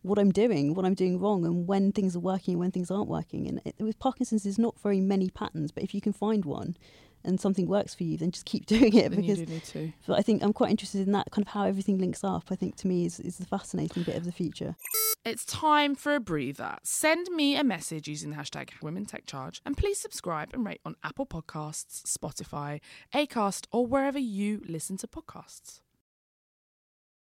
what 0.02 0.18
I'm 0.18 0.32
doing, 0.32 0.74
what 0.74 0.86
I'm 0.86 0.96
doing 0.96 1.20
wrong, 1.20 1.46
and 1.46 1.68
when 1.68 1.92
things 1.92 2.16
are 2.16 2.20
working 2.20 2.56
and 2.56 2.60
when 2.60 2.72
things 2.72 2.90
aren't 2.90 3.08
working. 3.08 3.48
And 3.48 3.62
it, 3.64 3.76
with 3.80 4.00
Parkinson's, 4.00 4.44
there's 4.44 4.58
not 4.58 4.80
very 4.80 5.00
many 5.00 5.30
patterns, 5.30 5.72
but 5.72 5.84
if 5.84 5.94
you 5.94 6.02
can 6.02 6.14
find 6.14 6.46
one 6.46 6.76
and 7.24 7.40
something 7.40 7.68
works 7.68 7.94
for 7.94 8.04
you, 8.04 8.18
then 8.18 8.32
just 8.32 8.46
keep 8.46 8.66
doing 8.68 8.96
it 8.96 9.12
Then 9.12 9.22
because 9.22 9.40
you 9.40 9.46
do 9.46 9.54
need 9.54 9.64
to. 9.66 9.94
but 10.08 10.20
I 10.20 10.22
think 10.22 10.44
I'm 10.44 10.54
quite 10.54 10.72
interested 10.72 11.06
in 11.06 11.12
that 11.14 11.32
kind 11.32 11.46
of 11.46 11.54
how 11.54 11.64
everything 11.66 11.98
links 11.98 12.24
up. 12.24 12.46
I 12.52 12.56
think 12.56 12.76
to 12.78 12.88
me 12.88 13.06
is, 13.06 13.20
is 13.20 13.38
the 13.38 13.46
fascinating 13.46 14.04
bit 14.04 14.16
of 14.16 14.26
the 14.26 14.32
future. 14.32 14.76
It's 15.24 15.46
time 15.46 15.94
for 15.94 16.16
a 16.16 16.20
breather. 16.20 16.78
Send 16.84 17.28
me 17.30 17.56
a 17.56 17.64
message 17.64 18.08
using 18.08 18.32
the 18.32 18.38
hashtag 18.38 18.70
Women 18.82 19.06
Tech 19.06 19.26
Charge 19.28 19.62
and 19.66 19.78
please 19.78 20.00
subscribe 20.00 20.50
and 20.54 20.66
rate 20.66 20.82
on 20.84 20.96
Apple 21.04 21.28
Podcasts, 21.28 22.02
Spotify, 22.04 22.80
Acast, 23.14 23.68
or 23.72 23.86
wherever 23.86 24.18
you 24.18 24.62
listen 24.68 24.98
to 24.98 25.08
podcasts. 25.08 25.80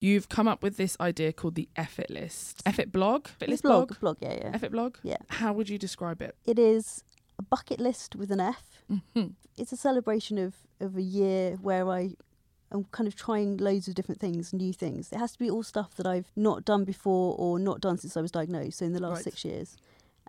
You've 0.00 0.28
come 0.28 0.48
up 0.48 0.64
with 0.64 0.78
this 0.78 0.96
idea 1.00 1.32
called 1.32 1.54
the 1.54 1.68
Effort 1.76 2.10
List. 2.10 2.60
Effort 2.66 2.90
blog? 2.90 3.28
Effort 3.28 3.48
list 3.48 3.62
blog, 3.62 3.88
blog? 3.88 4.00
blog, 4.00 4.16
yeah, 4.20 4.34
yeah. 4.34 4.50
Effort 4.52 4.72
blog? 4.72 4.96
Yeah. 5.04 5.18
How 5.28 5.52
would 5.52 5.68
you 5.68 5.78
describe 5.78 6.20
it? 6.20 6.34
It 6.44 6.58
is 6.58 7.04
a 7.42 7.46
bucket 7.48 7.80
list 7.80 8.14
with 8.16 8.30
an 8.30 8.40
F. 8.40 8.82
Mhm. 8.90 9.32
It's 9.56 9.72
a 9.72 9.76
celebration 9.76 10.38
of, 10.38 10.54
of 10.80 10.96
a 10.96 11.02
year 11.02 11.56
where 11.60 11.88
I 11.90 12.14
am 12.72 12.84
kind 12.90 13.06
of 13.06 13.14
trying 13.14 13.56
loads 13.58 13.86
of 13.88 13.94
different 13.94 14.20
things, 14.20 14.52
new 14.52 14.72
things. 14.72 15.12
It 15.12 15.18
has 15.18 15.32
to 15.32 15.38
be 15.38 15.50
all 15.50 15.62
stuff 15.62 15.94
that 15.96 16.06
I've 16.06 16.30
not 16.36 16.64
done 16.64 16.84
before 16.84 17.34
or 17.38 17.58
not 17.58 17.80
done 17.80 17.98
since 17.98 18.16
I 18.16 18.20
was 18.22 18.30
diagnosed, 18.30 18.78
so 18.78 18.86
in 18.86 18.92
the 18.92 19.00
last 19.00 19.16
Right. 19.16 19.24
six 19.24 19.44
years. 19.44 19.76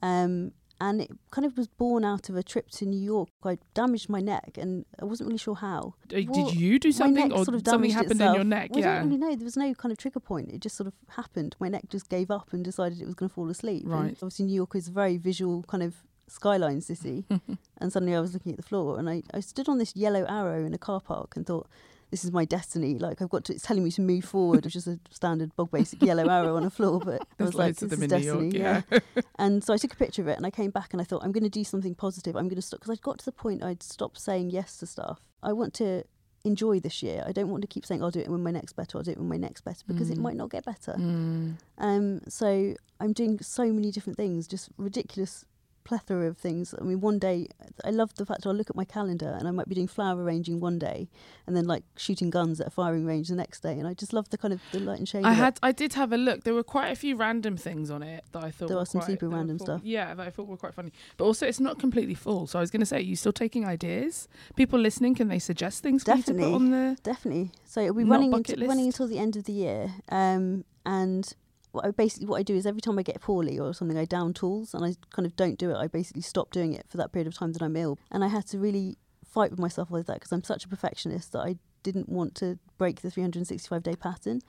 Um, 0.02 0.52
and 0.82 1.02
it 1.02 1.12
kind 1.32 1.46
of 1.46 1.56
was 1.56 1.68
born 1.68 2.04
out 2.04 2.28
of 2.30 2.36
a 2.36 2.44
trip 2.44 2.70
to 2.72 2.86
New 2.86 3.00
York. 3.00 3.30
I 3.46 3.58
damaged 3.74 4.10
my 4.10 4.20
neck 4.20 4.58
and 4.58 4.86
I 5.02 5.06
wasn't 5.06 5.28
really 5.28 5.38
sure 5.38 5.56
how. 5.56 5.94
Did 6.10 6.28
Well, 6.30 6.52
you 6.52 6.78
do 6.80 6.92
something 6.92 7.32
or 7.32 7.46
sort 7.46 7.56
of 7.56 7.62
something 7.66 7.92
happened 7.92 8.20
in 8.20 8.34
your 8.34 8.44
neck? 8.44 8.72
Well, 8.72 8.84
I 8.84 8.88
yeah. 8.88 8.96
don't 9.00 9.06
really 9.06 9.18
know. 9.18 9.36
There 9.36 9.46
was 9.46 9.56
no 9.56 9.74
kind 9.76 9.92
of 9.94 9.98
trigger 9.98 10.20
point. 10.20 10.52
It 10.52 10.60
just 10.60 10.76
sort 10.76 10.88
of 10.88 10.94
happened. 11.10 11.56
My 11.60 11.70
neck 11.70 11.86
just 11.90 12.10
gave 12.10 12.30
up 12.30 12.52
and 12.52 12.66
decided 12.66 13.00
it 13.00 13.06
was 13.06 13.16
going 13.16 13.30
to 13.30 13.34
fall 13.34 13.50
asleep. 13.50 13.84
And 13.84 13.92
Right. 13.94 14.14
obviously, 14.16 14.46
New 14.46 14.56
York 14.56 14.76
is 14.76 14.90
a 14.90 14.92
very 14.92 15.16
visual 15.16 15.64
kind 15.64 15.84
of 15.84 16.04
skyline 16.28 16.82
city. 16.82 17.26
and 17.78 17.92
suddenly 17.94 18.16
I 18.16 18.20
was 18.20 18.34
looking 18.34 18.52
at 18.54 18.58
the 18.58 18.64
floor 18.64 18.98
and 19.00 19.10
I, 19.10 19.24
I 19.34 19.40
stood 19.40 19.68
on 19.70 19.78
this 19.78 19.96
yellow 19.96 20.26
arrow 20.28 20.66
in 20.66 20.74
a 20.74 20.78
car 20.78 21.00
park 21.02 21.36
and 21.36 21.46
thought, 21.46 21.68
this 22.12 22.24
is 22.24 22.32
my 22.32 22.46
destiny. 22.46 23.00
Like 23.00 23.22
I've 23.24 23.30
got 23.30 23.44
to, 23.46 23.54
it's 23.54 23.64
telling 23.66 23.84
me 23.84 23.90
to 23.92 24.02
move 24.02 24.24
forward, 24.24 24.66
which 24.66 24.76
is 24.76 24.88
a 24.88 25.00
standard 25.10 25.56
bog 25.56 25.72
basic 25.72 26.04
yellow 26.04 26.28
arrow 26.30 26.56
on 26.56 26.64
a 26.64 26.70
floor. 26.70 27.00
But 27.00 27.26
I 27.40 27.44
was 27.44 27.56
like, 27.56 27.76
this 27.76 27.92
is 27.92 28.08
destiny. 28.08 28.58
York, 28.58 28.84
yeah. 28.92 29.00
and 29.40 29.64
so 29.64 29.74
I 29.74 29.78
took 29.78 29.94
a 29.94 29.96
picture 29.96 30.22
of 30.22 30.28
it 30.28 30.38
and 30.38 30.46
I 30.46 30.52
came 30.52 30.70
back 30.70 30.94
and 30.94 31.02
I 31.02 31.06
thought, 31.06 31.24
I'm 31.24 31.32
going 31.32 31.44
to 31.44 31.50
do 31.50 31.64
something 31.64 31.96
positive. 31.96 32.36
I'm 32.36 32.48
going 32.48 32.56
to 32.58 32.62
stop 32.62 32.82
because 32.82 32.92
I'd 32.92 33.02
got 33.02 33.18
to 33.20 33.26
the 33.26 33.32
point 33.32 33.64
I'd 33.64 33.82
stopped 33.82 34.20
saying 34.22 34.52
yes 34.52 34.78
to 34.78 34.86
stuff. 34.86 35.22
I 35.42 35.54
want 35.54 35.74
to 35.76 36.04
enjoy 36.46 36.80
this 36.80 37.02
year. 37.02 37.24
I 37.26 37.32
don't 37.32 37.50
want 37.50 37.62
to 37.62 37.68
keep 37.68 37.84
saying 37.86 38.04
I'll 38.04 38.12
do 38.12 38.20
it 38.20 38.30
when 38.30 38.44
my 38.44 38.52
next 38.52 38.74
better. 38.74 38.98
I'll 39.00 39.04
do 39.04 39.12
it 39.12 39.18
when 39.18 39.30
my 39.30 39.38
next 39.38 39.62
better 39.62 39.84
because 39.88 40.10
it 40.12 40.18
Mm. 40.20 40.22
might 40.22 40.36
not 40.36 40.52
get 40.52 40.66
better. 40.66 40.94
Mm. 41.00 41.56
Um, 41.80 42.22
so 42.28 42.76
I'm 43.00 43.14
doing 43.14 43.40
so 43.40 43.66
many 43.72 43.92
different 43.92 44.18
things, 44.18 44.46
just 44.46 44.70
ridiculous 44.78 45.46
plethora 45.84 46.28
of 46.28 46.38
things. 46.38 46.74
I 46.80 46.84
mean, 46.84 47.02
one 47.02 47.20
day 47.20 47.48
I 47.84 47.90
love 47.90 48.14
the 48.16 48.26
fact 48.26 48.46
I'll 48.46 48.54
look 48.54 48.70
at 48.70 48.76
my 48.76 48.86
calendar 48.86 49.36
and 49.38 49.48
I 49.48 49.52
might 49.52 49.68
be 49.68 49.76
doing 49.76 49.88
flower 49.88 50.24
arranging 50.24 50.60
one 50.60 50.80
day, 50.80 51.10
and 51.48 51.56
then 51.56 51.66
like 51.66 51.84
shooting 51.98 52.30
guns 52.30 52.60
at 52.62 52.68
a 52.68 52.70
firing 52.70 53.06
range 53.06 53.28
the 53.30 53.36
next 53.36 53.62
day, 53.62 53.74
and 53.78 53.88
I 53.88 53.94
just 53.94 54.14
love 54.14 54.30
the 54.30 54.38
kind 54.38 54.54
of 54.54 54.62
the 54.72 54.80
light 54.80 55.00
and 55.00 55.08
shade. 55.08 55.26
I 55.26 55.34
had, 55.34 55.60
I 55.62 55.72
did 55.72 55.94
have 55.94 56.12
a 56.14 56.18
look. 56.18 56.44
There 56.44 56.54
were 56.54 56.64
quite 56.64 56.90
a 56.90 56.96
few 56.96 57.16
random 57.16 57.58
things 57.58 57.90
on 57.92 58.02
it 58.04 58.24
that 58.32 58.44
I 58.44 58.52
thought 58.52 58.68
There 58.68 58.78
were 58.78 58.84
are 58.84 58.86
some 58.86 59.02
quite- 59.02 59.08
super 59.12 59.30
random 59.30 59.58
thought- 59.58 59.66
stuff. 59.66 59.82
Yeah, 59.84 60.14
that 60.14 60.28
I 60.28 60.30
thought 60.30 60.48
were 60.48 60.58
quite 60.58 60.74
funny. 60.74 60.92
But 61.18 61.26
also, 61.26 61.46
it's 61.48 61.60
not 61.60 61.80
completely 61.80 62.16
full. 62.16 62.48
So 62.48 62.60
I 62.60 62.62
was 62.62 62.72
going 62.72 62.80
to 62.82 62.86
say, 62.86 62.98
are 62.98 63.00
you 63.00 63.16
still 63.16 63.34
taking 63.34 63.66
ideas? 63.66 64.28
People 64.56 64.80
listening, 64.80 65.16
can 65.16 65.28
they 65.28 65.40
suggest 65.40 65.84
things 65.84 66.04
for 66.04 66.12
you 66.12 66.18
to 66.24 66.32
Definitely. 66.34 66.44
put 66.52 66.56
on 66.56 66.72
the? 66.72 66.98
Definitely. 67.04 67.52
So 67.66 67.82
it'll 67.82 67.96
be 67.96 68.04
running 68.04 68.34
into, 68.34 68.56
running 68.66 68.86
until 68.88 69.08
the 69.08 69.20
end 69.20 69.36
of 69.36 69.44
the 69.46 69.54
year. 69.54 69.92
Um, 70.10 70.66
and 70.86 71.34
Basically 71.96 72.28
what 72.28 72.38
I 72.38 72.44
do 72.44 72.56
is 72.56 72.66
every 72.66 72.82
time 72.82 73.00
I 73.00 73.04
get 73.04 73.22
poorly 73.22 73.58
or 73.60 73.74
something, 73.74 73.98
I 73.98 74.06
down 74.06 74.34
tools 74.34 74.74
and 74.74 74.86
I 74.86 74.96
kind 75.12 75.26
of 75.26 75.36
don't 75.36 75.58
do 75.58 75.72
it. 75.72 75.76
I 75.76 75.88
basically 75.88 76.22
stop 76.22 76.52
doing 76.52 76.74
it 76.74 76.86
for 76.88 76.98
that 76.98 77.12
period 77.12 77.28
of 77.28 77.36
time 77.36 77.54
that 77.54 77.62
I'm 77.62 77.76
ill. 77.76 77.98
And 78.12 78.24
I 78.24 78.28
had 78.28 78.46
to 78.48 78.60
really 78.60 78.98
fight 79.26 79.50
with 79.50 79.60
myself 79.60 79.90
with 79.90 80.08
that 80.08 80.16
because 80.16 80.32
I'm 80.32 80.44
such 80.44 80.66
a 80.66 80.68
perfectionist 80.68 81.32
that 81.32 81.40
I 81.40 81.58
didn't 81.82 82.10
want 82.10 82.36
to 82.36 82.60
break 82.78 83.02
the 83.02 83.10
365 83.10 83.82
day 83.84 83.96
pattern. 83.96 84.42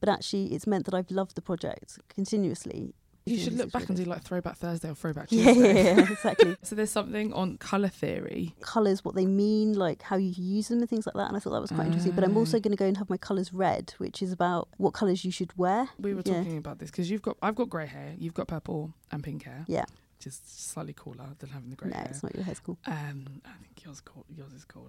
But 0.00 0.08
actually, 0.08 0.46
it's 0.54 0.66
meant 0.66 0.84
that 0.86 0.94
I've 0.94 1.12
loved 1.12 1.36
the 1.36 1.42
project 1.42 1.98
continuously. 2.08 2.94
You 3.24 3.38
should 3.38 3.52
look 3.56 3.70
back 3.70 3.88
and 3.88 3.96
do 3.96 4.04
like 4.04 4.22
Throwback 4.22 4.56
Thursday 4.56 4.88
or 4.90 4.94
Throwback 4.94 5.28
Tuesday. 5.28 5.52
yeah, 5.54 5.94
yeah, 5.96 6.10
exactly. 6.12 6.56
so 6.62 6.74
there's 6.74 6.90
something 6.90 7.32
on 7.32 7.56
colour 7.58 7.88
theory. 7.88 8.54
colours, 8.60 9.04
what 9.04 9.14
they 9.14 9.26
mean, 9.26 9.74
like 9.74 10.02
how 10.02 10.16
you 10.16 10.32
use 10.36 10.68
them 10.68 10.80
and 10.80 10.88
things 10.90 11.06
like 11.06 11.14
that. 11.14 11.28
And 11.28 11.36
I 11.36 11.40
thought 11.40 11.50
that 11.52 11.60
was 11.60 11.70
quite 11.70 11.86
interesting. 11.86 12.12
But 12.12 12.24
I'm 12.24 12.36
also 12.36 12.58
going 12.58 12.72
to 12.72 12.76
go 12.76 12.86
and 12.86 12.96
have 12.96 13.08
my 13.08 13.16
colours 13.16 13.52
read, 13.52 13.94
which 13.98 14.22
is 14.22 14.32
about 14.32 14.68
what 14.76 14.92
colours 14.92 15.24
you 15.24 15.30
should 15.30 15.56
wear. 15.56 15.88
We 15.98 16.14
were 16.14 16.22
Yeah. 16.24 16.38
talking 16.38 16.58
about 16.58 16.78
this 16.80 16.90
because 16.90 17.10
you've 17.10 17.22
got, 17.22 17.36
I've 17.42 17.54
got 17.54 17.68
grey 17.70 17.86
hair, 17.86 18.14
you've 18.18 18.34
got 18.34 18.48
purple 18.48 18.92
and 19.12 19.22
pink 19.22 19.44
hair. 19.44 19.64
Yeah. 19.68 19.84
Which 20.18 20.26
is 20.26 20.40
slightly 20.44 20.94
cooler 20.96 21.26
than 21.38 21.50
having 21.50 21.70
the 21.70 21.76
grey 21.76 21.90
No, 21.90 21.96
hair. 21.96 22.04
No, 22.06 22.10
it's 22.10 22.22
not 22.22 22.34
your 22.34 22.44
hair's 22.44 22.60
cool. 22.60 22.78
Um, 22.86 23.40
I 23.44 23.50
think 23.60 23.84
yours 23.84 24.00
cool. 24.00 24.24
Yours 24.36 24.52
is 24.52 24.64
cooler. 24.64 24.88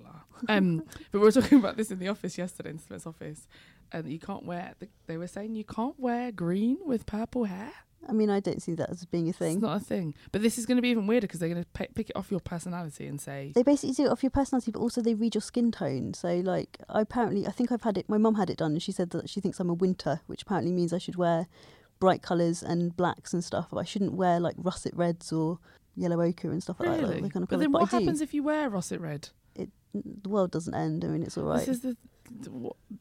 Um, 0.50 0.84
but 1.12 1.20
we 1.20 1.26
were 1.26 1.32
talking 1.32 1.60
about 1.60 1.78
this 1.78 1.92
in 1.92 2.00
the 2.00 2.08
office 2.08 2.38
yesterday 2.38 2.70
in 2.72 2.80
Smith's 2.80 3.06
office, 3.08 3.48
and 3.92 4.12
you 4.12 4.20
can't 4.20 4.46
wear. 4.46 4.74
The, 4.80 4.90
they 5.08 5.18
were 5.18 5.28
saying 5.28 5.56
you 5.56 5.64
can't 5.64 6.00
wear 6.00 6.32
green 6.32 6.78
with 6.86 7.06
purple 7.06 7.46
hair. 7.46 7.72
I 8.08 8.14
mean, 8.14 8.30
I 8.30 8.40
don't 8.40 8.62
see 8.62 8.74
that 8.76 8.90
as 8.90 9.06
being 9.06 9.30
a 9.30 9.34
thing. 9.34 9.54
It's 9.54 9.62
not 9.62 9.78
a 9.78 9.84
thing. 9.84 10.14
But 10.32 10.42
this 10.42 10.58
is 10.58 10.66
going 10.66 10.78
to 10.78 10.82
be 10.82 10.90
even 10.90 11.08
weirder 11.08 11.28
because 11.28 11.40
they're 11.40 11.50
going 11.50 11.64
to 11.64 11.88
pick 11.94 12.10
it 12.10 12.16
off 12.16 12.32
your 12.32 12.40
personality 12.40 13.08
and 13.08 13.20
say, 13.20 13.52
They 13.56 13.64
basically 13.64 13.94
do 13.94 14.06
it 14.06 14.12
off 14.12 14.24
your 14.24 14.30
personality, 14.30 14.72
but 14.72 14.80
also 14.80 15.02
they 15.02 15.14
read 15.14 15.36
your 15.36 15.42
skin 15.42 15.72
tone. 15.72 16.14
So, 16.14 16.36
like, 16.36 16.80
I 16.90 17.02
apparently, 17.02 17.48
I 17.48 17.52
think 17.52 17.72
I've 17.72 17.84
had 17.84 17.98
it. 17.98 18.10
My 18.10 18.18
mum 18.18 18.36
had 18.36 18.50
it 18.50 18.58
done, 18.58 18.74
and 18.74 18.82
she 18.84 18.92
said 18.92 19.12
that 19.12 19.30
she 19.30 19.42
thinks 19.42 19.60
I'm 19.60 19.70
a 19.70 19.74
winter, 19.74 20.22
which 20.28 20.44
apparently 20.44 20.72
means 20.72 20.94
I 20.94 20.98
should 20.98 21.16
wear 21.16 21.48
bright 22.00 22.22
colours 22.22 22.62
and 22.62 22.96
blacks 22.96 23.34
and 23.34 23.44
stuff. 23.44 23.68
But 23.72 23.78
I 23.78 23.84
shouldn't 23.86 24.14
wear 24.14 24.40
like 24.40 24.56
russet 24.58 24.96
reds 24.96 25.32
or 25.32 25.60
yellow 25.96 26.22
ochre 26.22 26.52
and 26.52 26.62
stuff 26.62 26.80
like 26.80 26.90
that. 26.90 27.02
really? 27.02 27.22
Like, 27.22 27.34
kind 27.34 27.44
of 27.44 27.50
but 27.50 27.56
colours. 27.56 27.64
then 27.64 27.72
but 27.72 27.82
what 27.82 27.92
happens 27.92 28.22
if 28.22 28.34
you 28.34 28.44
wear 28.44 28.70
russet 28.70 29.00
red? 29.00 29.30
It, 29.56 29.70
the 29.94 30.30
world 30.30 30.52
doesn't 30.52 30.74
end. 30.74 31.06
I 31.06 31.08
mean, 31.08 31.24
it's 31.24 31.38
all 31.38 31.46
right. 31.46 31.60
This 31.60 31.70
is 31.70 31.82
the, 31.82 31.98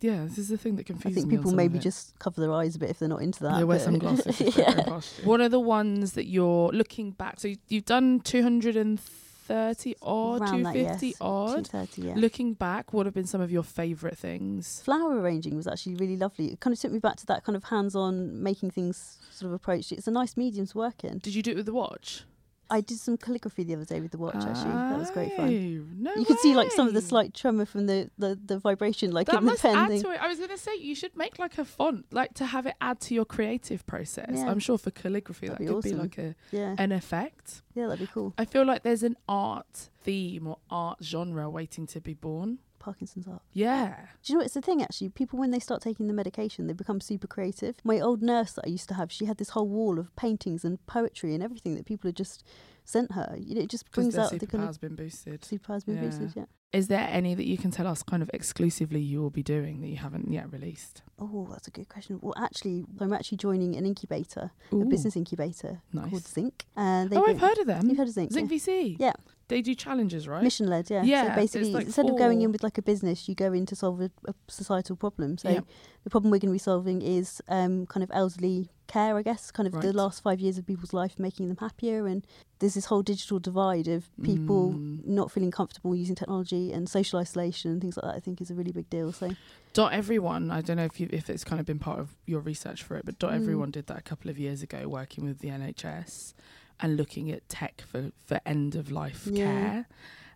yeah. 0.01 0.25
This 0.25 0.38
is 0.38 0.49
the 0.49 0.57
thing 0.59 0.77
that 0.77 0.87
confuses 0.87 1.16
me. 1.16 1.21
I 1.21 1.31
think 1.31 1.40
people 1.40 1.53
maybe 1.55 1.79
just 1.79 2.18
cover 2.18 2.40
their 2.40 2.53
eyes 2.53 2.77
a 2.77 2.79
bit 2.79 2.90
if 2.90 2.99
they're 2.99 3.09
not 3.09 3.23
into 3.23 3.42
that. 3.45 3.57
They 3.59 3.64
wear 3.64 3.79
sunglasses. 3.79 4.57
yeah. 4.57 5.01
What 5.25 5.40
are 5.40 5.49
the 5.49 5.61
ones 5.61 6.12
that 6.12 6.27
you're 6.27 6.68
looking 6.71 7.11
back? 7.12 7.40
So 7.40 7.49
you- 7.49 7.57
you've 7.68 7.85
done 7.85 8.21
230 8.21 9.95
odd, 10.03 10.40
Around 10.40 10.62
that, 10.64 10.73
250 10.75 11.07
yes. 11.09 11.16
odd. 11.21 11.64
230, 11.64 12.03
yeah. 12.03 12.14
Looking 12.16 12.55
back, 12.55 12.92
what 12.92 13.07
have 13.07 13.14
been 13.14 13.27
some 13.27 13.40
of 13.40 13.51
your 13.51 13.62
favourite 13.62 14.16
things? 14.16 14.81
flower 14.85 15.18
arranging 15.21 15.57
was 15.57 15.66
actually 15.66 15.97
really 15.97 16.16
lovely. 16.16 16.53
It 16.53 16.61
kind 16.61 16.73
of 16.75 16.81
took 16.81 16.92
me 16.92 16.99
back 16.99 17.16
to 17.16 17.27
that 17.27 17.45
kind 17.45 17.57
of 17.57 17.64
hands-on 17.64 18.42
making 18.42 18.71
things 18.71 19.18
sort 19.31 19.49
of 19.49 19.55
approach. 19.55 19.92
It's 19.92 20.07
a 20.07 20.11
nice 20.12 20.37
medium 20.37 20.66
to 20.66 20.79
work 20.79 21.05
in. 21.05 21.18
Did 21.18 21.35
you 21.35 21.42
do 21.42 21.51
it 21.53 21.57
with 21.57 21.66
the 21.66 21.75
watch? 21.75 22.25
I 22.72 22.80
did 22.80 22.98
some 22.98 23.16
calligraphy 23.18 23.64
the 23.64 23.74
other 23.74 23.85
day 23.85 24.00
with 24.00 24.12
the 24.12 24.18
watch. 24.18 24.35
Actually, 24.35 24.72
that 24.72 24.98
was 24.98 25.11
great 25.11 25.37
fun. 25.37 25.46
Oh, 25.48 25.94
No 26.11 26.14
you 26.16 26.24
could 26.24 26.38
see 26.38 26.54
like 26.54 26.72
some 26.72 26.88
of 26.88 26.94
the 26.94 27.02
slight 27.02 27.35
tremor 27.35 27.66
from 27.66 27.87
the, 27.87 28.11
the, 28.16 28.38
the 28.44 28.58
vibration, 28.58 29.12
like 29.12 29.26
that 29.26 29.37
in 29.40 29.44
the 29.44 29.50
must 29.52 29.62
pen 29.62 29.76
add 29.76 29.88
thing. 29.88 30.02
to 30.02 30.11
it. 30.11 30.20
I 30.20 30.26
was 30.26 30.38
going 30.38 30.50
to 30.50 30.58
say 30.58 30.76
you 30.76 30.94
should 30.94 31.14
make 31.16 31.38
like 31.38 31.58
a 31.58 31.64
font, 31.66 32.06
like 32.11 32.32
to 32.35 32.46
have 32.46 32.64
it 32.66 32.74
add 32.80 32.98
to 33.00 33.14
your 33.14 33.26
creative 33.26 33.85
process. 33.87 34.30
Yeah. 34.32 34.50
I'm 34.50 34.58
sure 34.58 34.78
for 34.78 34.90
calligraphy 34.90 35.48
That'd 35.48 35.66
that 35.68 35.70
be 35.82 35.82
could 35.82 35.82
be 35.82 35.94
like 35.94 36.18
a 36.18 36.35
Yeah, 36.50 36.74
an 36.78 36.92
effect. 36.92 37.62
yeah, 37.74 37.87
that'd 37.88 38.00
be 38.00 38.11
cool. 38.12 38.32
I 38.38 38.46
feel 38.46 38.64
like 38.64 38.82
there's 38.82 39.02
an 39.02 39.16
art 39.28 39.90
theme 40.00 40.46
or 40.46 40.56
art 40.70 40.98
genre 41.02 41.50
waiting 41.50 41.87
to 41.88 42.00
be 42.00 42.14
born. 42.14 42.58
Parkinson's 42.83 43.29
art. 43.29 43.42
Yeah. 43.53 43.95
Do 44.23 44.33
you 44.33 44.38
know? 44.38 44.45
It's 44.45 44.55
the 44.55 44.61
thing 44.61 44.83
actually. 44.83 45.09
People 45.11 45.38
when 45.38 45.51
they 45.51 45.59
start 45.59 45.81
taking 45.83 46.09
the 46.09 46.12
medication, 46.12 46.66
they 46.66 46.73
become 46.73 47.01
super 47.01 47.27
creative. 47.27 47.77
My 47.85 48.01
old 48.01 48.23
nurse 48.23 48.53
that 48.53 48.64
I 48.66 48.71
used 48.71 48.88
to 48.88 48.95
have, 48.95 49.12
she 49.12 49.25
had 49.25 49.38
this 49.38 49.51
whole 49.51 49.68
wall 49.68 49.99
of 49.99 50.14
paintings 50.16 50.64
and 50.64 50.85
poetry 50.87 51.35
and 51.35 51.42
everything 51.42 51.75
that 51.77 51.87
people 51.87 52.09
had 52.09 52.16
just 52.16 52.45
sent 52.85 53.12
her. 53.12 53.37
It 53.38 53.68
just 53.68 53.90
brings 53.90 54.16
out 54.16 54.31
the 54.38 54.47
kind 54.47 54.64
of 54.68 54.81
been 54.81 54.95
boosted. 54.97 55.42
superpowers 55.42 55.85
being 55.87 55.99
Yeah. 55.99 56.05
boosted. 56.05 56.33
Yeah. 56.37 56.45
Is 56.73 56.88
there 56.88 57.07
any 57.11 57.35
that 57.35 57.47
you 57.47 57.59
can 57.59 57.71
tell 57.71 57.87
us 57.87 58.03
kind 58.03 58.23
of 58.23 58.31
exclusively 58.33 58.99
you 59.01 59.21
will 59.21 59.29
be 59.31 59.42
doing 59.42 59.83
that 59.83 59.88
you 59.88 59.97
haven't 59.99 60.33
yet 60.33 60.51
released? 60.51 61.03
Oh, 61.18 61.47
that's 61.51 61.68
a 61.68 61.71
good 61.71 61.90
question. 61.90 62.18
Well, 62.23 62.33
actually, 62.38 62.87
I'm 62.99 63.12
actually 63.12 63.37
joining 63.38 63.77
an 63.77 63.85
incubator, 63.85 64.53
a 64.73 64.77
business 64.77 65.14
incubator 65.14 65.83
nice. 65.92 66.09
called 66.09 66.27
Zinc. 66.27 66.64
And 66.75 67.11
they 67.11 67.16
oh, 67.16 67.27
I've 67.27 67.40
heard 67.40 67.59
of 67.59 67.66
them. 67.66 67.88
You've 67.88 67.99
heard 67.99 68.09
of 68.09 68.14
Zinc? 68.14 68.33
Zinc 68.33 68.51
yeah. 68.51 68.57
VC. 68.57 68.97
Yeah. 68.99 69.12
They 69.49 69.61
do 69.61 69.75
challenges, 69.75 70.27
right? 70.27 70.42
Mission 70.42 70.66
led, 70.66 70.88
yeah. 70.88 71.03
Yeah, 71.03 71.35
So 71.35 71.40
basically, 71.42 71.73
like 71.73 71.85
instead 71.85 72.09
of 72.09 72.16
going 72.16 72.40
in 72.40 72.53
with 72.53 72.62
like 72.62 72.79
a 72.79 72.83
business, 72.83 73.29
you 73.29 73.35
go 73.35 73.53
in 73.53 73.66
to 73.66 73.77
solve 73.77 74.01
a, 74.01 74.11
a 74.27 74.35
societal 74.49 74.97
problem. 74.97 75.37
So 75.37 75.51
Yeah. 75.51 75.61
the 76.05 76.11
problem 76.11 76.31
we're 76.31 76.38
going 76.38 76.49
to 76.49 76.55
be 76.55 76.59
solving 76.59 77.03
is 77.03 77.42
um, 77.49 77.85
kind 77.85 78.03
of 78.03 78.11
elderly 78.14 78.71
care, 78.92 79.16
I 79.16 79.22
guess, 79.22 79.50
kind 79.50 79.66
of 79.66 79.81
the 79.81 79.92
last 79.92 80.22
five 80.22 80.38
years 80.40 80.59
of 80.59 80.66
people's 80.66 80.92
life, 80.92 81.18
making 81.18 81.48
them 81.48 81.57
happier. 81.59 82.07
And 82.07 82.26
there's 82.59 82.74
this 82.74 82.85
whole 82.87 83.02
digital 83.02 83.38
divide 83.38 83.88
of 83.88 84.11
people 84.22 84.74
Mm. 84.74 85.07
not 85.07 85.31
feeling 85.33 85.50
comfortable 85.50 85.96
using 85.96 86.14
technology 86.14 86.72
and 86.72 86.88
social 86.88 87.18
isolation 87.18 87.70
and 87.72 87.81
things 87.81 87.96
like 87.96 88.05
that. 88.05 88.16
I 88.16 88.20
think 88.20 88.40
is 88.40 88.50
a 88.50 88.55
really 88.55 88.72
big 88.72 88.88
deal. 88.90 89.12
So 89.12 89.31
Dot 89.72 89.92
Everyone, 89.92 90.50
I 90.50 90.61
don't 90.61 90.76
know 90.76 90.85
if 90.85 91.00
you 91.00 91.09
if 91.11 91.31
it's 91.31 91.44
kind 91.44 91.59
of 91.61 91.66
been 91.66 91.78
part 91.78 91.98
of 91.98 92.14
your 92.26 92.40
research 92.40 92.83
for 92.83 92.96
it, 92.96 93.05
but 93.07 93.18
Dot 93.18 93.33
Mm. 93.33 93.37
Everyone 93.37 93.70
did 93.70 93.87
that 93.87 93.98
a 93.98 94.02
couple 94.02 94.31
of 94.31 94.38
years 94.38 94.62
ago, 94.62 94.87
working 94.88 95.24
with 95.24 95.38
the 95.40 95.48
NHS 95.48 96.35
and 96.81 96.96
looking 96.96 97.31
at 97.31 97.48
tech 97.48 97.83
for, 97.90 98.11
for 98.26 98.40
end 98.44 98.74
of 98.74 98.90
life 98.90 99.26
Yeah. 99.31 99.44
care 99.44 99.87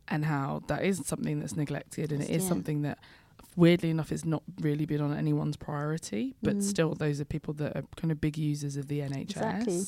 and 0.09 0.25
how 0.25 0.62
that 0.69 0.85
is 0.85 1.03
something 1.05 1.40
that's 1.40 1.57
neglected 1.57 2.12
and 2.12 2.23
it 2.23 2.31
is 2.31 2.42
Yeah. 2.45 2.49
something 2.49 2.83
that 2.83 2.99
weirdly 3.57 3.90
enough 3.90 4.12
it's 4.12 4.25
not 4.25 4.42
really 4.61 4.85
been 4.87 5.01
on 5.01 5.12
anyone's 5.16 5.57
priority, 5.57 6.35
but 6.42 6.57
Mm. 6.59 6.62
still 6.62 6.95
those 6.95 7.21
are 7.21 7.25
people 7.25 7.55
that 7.55 7.75
are 7.77 7.83
kind 7.97 8.12
of 8.12 8.21
big 8.21 8.37
users 8.38 8.77
of 8.77 8.88
the 8.88 9.01
NHS. 9.01 9.31
Exactly. 9.31 9.83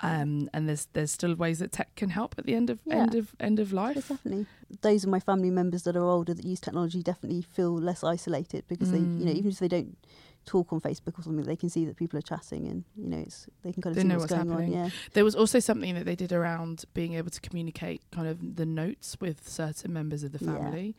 Um, 0.00 0.48
and 0.52 0.68
there's 0.68 0.86
there's 0.94 1.12
still 1.12 1.34
ways 1.36 1.60
that 1.60 1.70
tech 1.70 1.94
can 1.94 2.08
help 2.10 2.34
at 2.38 2.44
the 2.46 2.54
end 2.54 2.70
of 2.70 2.80
Yeah. 2.84 3.02
end 3.02 3.14
of 3.14 3.34
end 3.38 3.60
of 3.60 3.72
life. 3.72 3.94
definitely. 4.08 4.46
Those 4.80 5.04
of 5.04 5.10
my 5.10 5.20
family 5.20 5.50
members 5.50 5.82
that 5.84 5.96
are 5.96 6.02
older 6.04 6.34
that 6.34 6.44
use 6.44 6.58
technology 6.60 7.02
definitely 7.02 7.42
feel 7.42 7.74
less 7.74 8.02
isolated 8.02 8.64
because 8.68 8.90
they, 8.90 8.98
you 8.98 9.24
know, 9.26 9.32
Mm. 9.32 9.36
even 9.36 9.50
if 9.52 9.58
they 9.60 9.68
don't 9.68 9.96
talk 10.44 10.72
on 10.72 10.80
Facebook 10.80 11.16
or 11.18 11.22
something, 11.22 11.44
they 11.44 11.54
can 11.54 11.68
see 11.68 11.84
that 11.84 11.96
people 11.96 12.18
are 12.18 12.22
chatting 12.22 12.66
and 12.66 12.82
you 12.96 13.06
know, 13.06 13.18
it's 13.18 13.46
they 13.62 13.72
can 13.72 13.80
kind 13.80 13.92
of 13.92 13.96
They 13.96 14.02
see 14.02 14.08
know 14.08 14.18
what's, 14.18 14.32
what's 14.32 14.42
going 14.44 14.48
happening. 14.58 14.74
on. 14.76 14.84
Yeah, 14.86 14.90
There 15.12 15.24
was 15.24 15.36
also 15.36 15.60
something 15.60 15.94
that 15.94 16.04
they 16.04 16.16
did 16.16 16.32
around 16.32 16.84
being 16.94 17.14
able 17.14 17.30
to 17.30 17.40
communicate 17.40 18.02
kind 18.10 18.26
of 18.26 18.56
the 18.56 18.66
notes 18.66 19.16
with 19.20 19.48
certain 19.48 19.92
members 19.92 20.24
of 20.24 20.32
the 20.32 20.44
Yeah. 20.44 20.56
family 20.56 20.96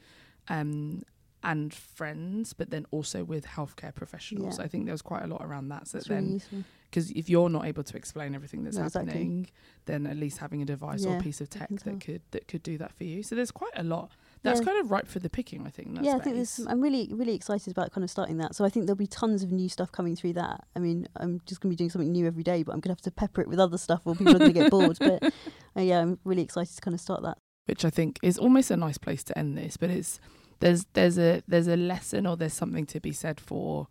um, 0.48 1.02
and 1.44 1.74
friends, 1.74 2.54
but 2.54 2.70
then 2.70 2.86
also 2.92 3.24
with 3.24 3.46
healthcare 3.46 3.94
professionals. 3.94 4.58
Yeah. 4.58 4.66
I 4.66 4.68
think 4.68 4.86
there 4.86 4.94
was 4.94 5.02
quite 5.02 5.24
a 5.24 5.28
lot 5.28 5.44
around 5.44 5.68
that. 5.70 5.88
So 5.88 5.98
it's 5.98 6.08
that 6.08 6.16
really 6.16 6.38
then 6.50 6.66
because 6.90 7.10
if 7.12 7.28
you're 7.28 7.50
not 7.50 7.66
able 7.66 7.84
to 7.84 7.98
explain 7.98 8.36
everything 8.36 8.64
that's 8.64 8.78
No, 8.78 8.84
exactly. 8.86 9.12
happening, 9.12 9.48
then 9.86 10.06
at 10.06 10.16
least 10.16 10.38
having 10.38 10.62
a 10.62 10.66
device 10.66 11.04
or 11.06 11.10
Yeah, 11.14 11.18
a 11.18 11.22
piece 11.22 11.42
of 11.42 11.50
tech 11.50 11.70
that 11.70 12.00
could 12.02 12.22
that 12.32 12.48
could 12.48 12.62
do 12.64 12.78
that 12.78 12.94
for 12.94 13.04
you. 13.04 13.24
So 13.24 13.36
there's 13.36 13.50
quite 13.52 13.72
a 13.76 13.84
lot. 13.84 14.12
That's 14.44 14.60
Yeah. 14.60 14.66
kind 14.66 14.80
of 14.80 14.92
ripe 14.92 15.08
for 15.08 15.20
the 15.20 15.30
picking, 15.30 15.66
I 15.66 15.70
think. 15.70 15.98
yeah, 16.02 16.16
I 16.16 16.20
think 16.20 16.36
there's 16.36 16.50
some, 16.52 16.68
I'm 16.68 16.82
really, 16.82 17.10
really 17.12 17.34
excited 17.34 17.72
about 17.72 17.92
kind 17.94 18.04
of 18.04 18.12
starting 18.12 18.38
that. 18.38 18.56
So 18.56 18.64
I 18.66 18.70
think 18.70 18.86
there'll 18.86 18.96
be 18.98 19.08
tons 19.08 19.42
of 19.42 19.52
new 19.52 19.70
stuff 19.70 19.92
coming 19.92 20.16
through 20.16 20.34
that. 20.34 20.66
I 20.76 20.80
mean, 20.80 21.08
I'm 21.16 21.42
just 21.46 21.62
going 21.62 21.70
to 21.70 21.74
be 21.74 21.78
doing 21.78 21.90
something 21.90 22.12
new 22.12 22.28
every 22.28 22.44
day, 22.44 22.62
but 22.62 22.74
I'm 22.74 22.80
going 22.80 22.94
to 22.96 23.00
have 23.00 23.02
to 23.02 23.12
pepper 23.12 23.42
it 23.42 23.48
with 23.48 23.60
other 23.60 23.78
stuff, 23.78 24.02
or 24.06 24.16
people 24.16 24.36
are 24.36 24.40
going 24.40 24.54
to 24.54 24.60
get 24.62 24.70
bored. 24.70 24.98
But 25.00 25.24
uh, 25.78 25.82
yeah, 25.82 26.00
I'm 26.02 26.20
really 26.26 26.42
excited 26.44 26.76
to 26.76 26.82
kind 26.82 26.94
of 26.94 27.02
start 27.02 27.24
that. 27.24 27.38
which 27.66 27.84
I 27.86 27.90
think 27.90 28.20
is 28.22 28.38
almost 28.38 28.70
a 28.70 28.78
nice 28.78 28.98
place 29.00 29.24
to 29.24 29.38
end 29.38 29.58
this. 29.58 29.78
But 29.78 29.90
it's 29.90 30.20
there's 30.64 30.86
there's 30.94 31.18
a 31.20 31.42
there's 31.48 31.68
a 31.68 31.76
lesson 31.76 32.26
or 32.26 32.36
there's 32.38 32.54
something 32.54 32.86
to 32.94 33.00
be 33.00 33.12
said 33.12 33.40
for 33.40 33.88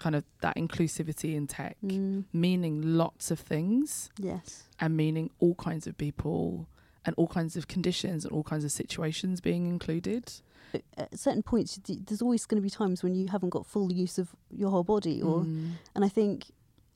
kind 0.00 0.14
of 0.14 0.24
that 0.40 0.54
inclusivity 0.56 1.34
in 1.34 1.46
tech, 1.46 1.76
Mm, 1.84 2.24
meaning 2.32 2.74
lots 3.02 3.30
of 3.30 3.38
things 3.40 4.10
yes. 4.18 4.64
and 4.80 4.96
meaning 4.96 5.30
all 5.40 5.54
kinds 5.54 5.86
of 5.88 5.96
people 5.96 6.68
and 7.04 7.14
all 7.16 7.26
kinds 7.28 7.56
of 7.56 7.66
conditions 7.68 8.24
and 8.24 8.32
all 8.32 8.42
kinds 8.44 8.64
of 8.64 8.70
situations 8.72 9.40
being 9.40 9.66
included. 9.66 10.24
At 10.96 11.18
certain 11.18 11.42
points, 11.42 11.80
there's 12.06 12.20
always 12.22 12.44
going 12.46 12.60
to 12.62 12.66
be 12.68 12.70
times 12.70 13.02
when 13.02 13.14
you 13.14 13.26
haven't 13.28 13.48
got 13.50 13.64
full 13.66 13.90
use 13.92 14.18
of 14.18 14.28
your 14.50 14.70
whole 14.70 14.84
body, 14.84 15.22
or 15.22 15.40
Mm. 15.40 15.72
and 15.94 16.04
I 16.04 16.08
think 16.08 16.46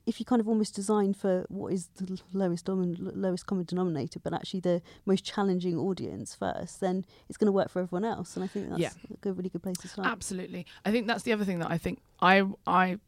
if 0.05 0.19
you 0.19 0.25
kind 0.25 0.39
of 0.41 0.47
almost 0.49 0.75
design 0.75 1.13
for 1.13 1.45
what 1.49 1.71
is 1.71 1.87
the 1.95 2.19
lowest 2.33 2.65
domin- 2.65 3.11
lowest 3.15 3.45
common 3.45 3.63
denominator, 3.65 4.19
but 4.19 4.33
actually 4.33 4.59
the 4.59 4.81
most 5.05 5.23
challenging 5.23 5.77
audience 5.77 6.35
first, 6.35 6.81
then 6.81 7.05
it's 7.29 7.37
going 7.37 7.45
to 7.45 7.51
work 7.53 7.69
for 7.69 7.81
everyone 7.81 8.03
else. 8.05 8.35
And 8.35 8.43
I 8.43 8.47
think 8.47 8.69
that's 8.69 8.81
Yeah. 8.81 8.89
a 9.09 9.17
good, 9.17 9.37
really 9.37 9.49
good 9.49 9.63
place 9.63 9.77
to 9.77 9.87
start. 9.87 10.07
Absolutely. 10.07 10.65
I 10.85 10.91
think 10.91 11.07
that's 11.07 11.23
the 11.23 11.31
other 11.31 11.45
thing 11.45 11.59
that 11.59 11.71
I 11.71 11.77
think 11.77 12.01
I 12.21 12.43
I 12.67 12.99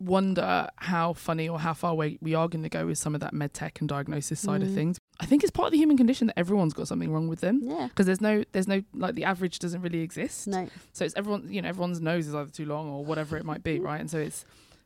wonder 0.00 0.68
how 0.76 1.12
funny 1.12 1.48
or 1.48 1.58
how 1.60 1.72
far 1.72 1.92
away 1.92 2.18
we 2.20 2.34
are 2.34 2.48
going 2.48 2.62
to 2.64 2.68
go 2.68 2.84
with 2.86 2.98
some 2.98 3.14
of 3.14 3.20
that 3.20 3.32
med 3.32 3.54
tech 3.54 3.78
and 3.80 3.88
diagnosis 3.88 4.40
side 4.40 4.62
of 4.62 4.68
Mm. 4.68 4.74
things. 4.74 4.98
I 5.20 5.26
think 5.26 5.42
it's 5.44 5.52
part 5.52 5.66
of 5.66 5.72
the 5.72 5.78
human 5.78 5.96
condition 5.96 6.26
that 6.26 6.38
everyone's 6.38 6.74
got 6.74 6.88
something 6.88 7.12
wrong 7.12 7.28
with 7.28 7.40
them 7.40 7.60
Yeah. 7.62 7.86
because 7.88 8.04
there's 8.06 8.20
no 8.20 8.42
there's 8.52 8.66
no 8.68 8.82
like 8.92 9.14
the 9.14 9.24
average 9.24 9.60
doesn't 9.60 9.80
really 9.82 10.00
exist. 10.00 10.48
No. 10.48 10.68
So 10.92 11.04
it's 11.04 11.14
everyone 11.16 11.46
you 11.50 11.62
know 11.62 11.68
everyone's 11.68 12.00
nose 12.00 12.26
is 12.26 12.34
either 12.34 12.50
too 12.50 12.66
long 12.66 12.88
or 12.90 13.04
whatever 13.04 13.36
it 13.36 13.44
might 13.44 13.62
be, 13.62 13.78
right? 13.78 14.00
And 14.00 14.10
so 14.10 14.18
it's 14.18 14.44